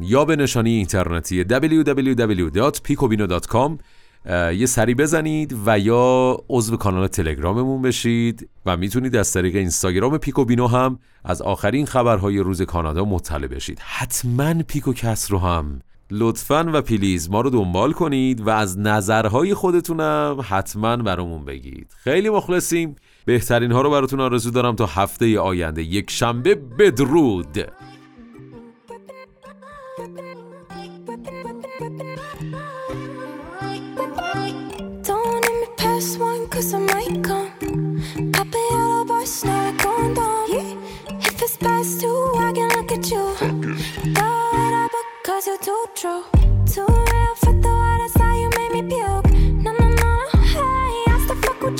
یا 0.00 0.24
به 0.24 0.36
نشانی 0.36 0.70
اینترنتی 0.70 1.44
www.picobino.com 1.44 3.78
یه 4.54 4.66
سری 4.66 4.94
بزنید 4.94 5.56
و 5.66 5.78
یا 5.78 6.36
عضو 6.48 6.76
کانال 6.76 7.06
تلگراممون 7.06 7.82
بشید 7.82 8.48
و 8.66 8.76
می‌تونید 8.76 9.16
از 9.16 9.32
طریق 9.32 9.56
اینستاگرام 9.56 10.18
پیکو 10.18 10.44
بینو 10.44 10.66
هم 10.66 10.98
از 11.24 11.42
آخرین 11.42 11.86
خبرهای 11.86 12.38
روز 12.38 12.62
کانادا 12.62 13.04
مطلع 13.04 13.46
بشید. 13.46 13.78
حتما 13.80 14.62
پیکوکست 14.62 15.32
رو 15.32 15.38
هم. 15.38 15.80
لطفا 16.10 16.70
و 16.72 16.82
please 16.82 17.30
ما 17.30 17.40
رو 17.40 17.50
دنبال 17.50 17.92
کنید 17.92 18.40
و 18.40 18.50
از 18.50 18.78
نظرهای 18.78 19.54
خودتونم 19.54 20.44
حتما 20.48 20.96
برامون 20.96 21.44
بگید. 21.44 21.94
خیلی 21.96 22.30
مخلصیم. 22.30 22.96
بهترین 23.24 23.72
ها 23.72 23.82
رو 23.82 23.90
براتون 23.90 24.20
آرزو 24.20 24.50
دارم 24.50 24.76
تا 24.76 24.86
هفته 24.86 25.40
آینده. 25.40 25.82
یک 25.82 26.10
شنبه 26.10 26.54
بدرود. 26.54 27.58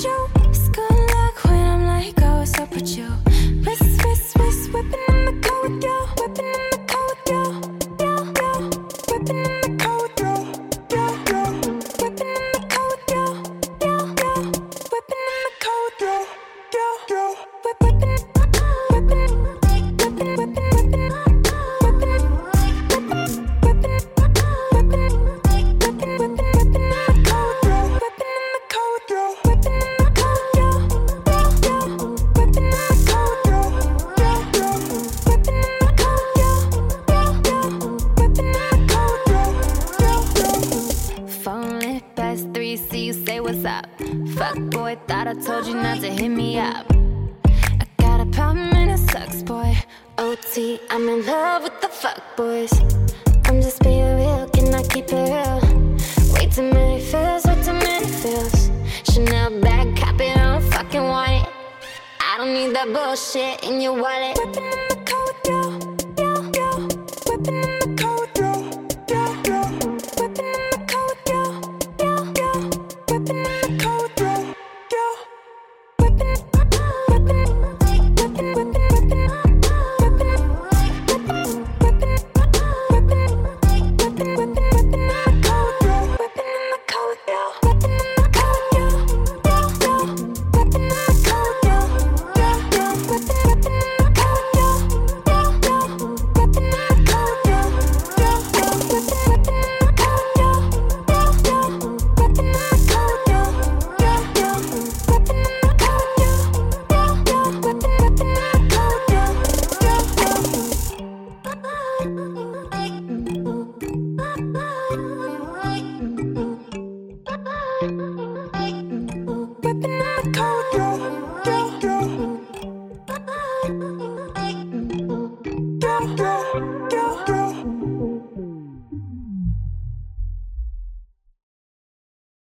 Joe. 0.00 0.39
whipping 4.72 5.19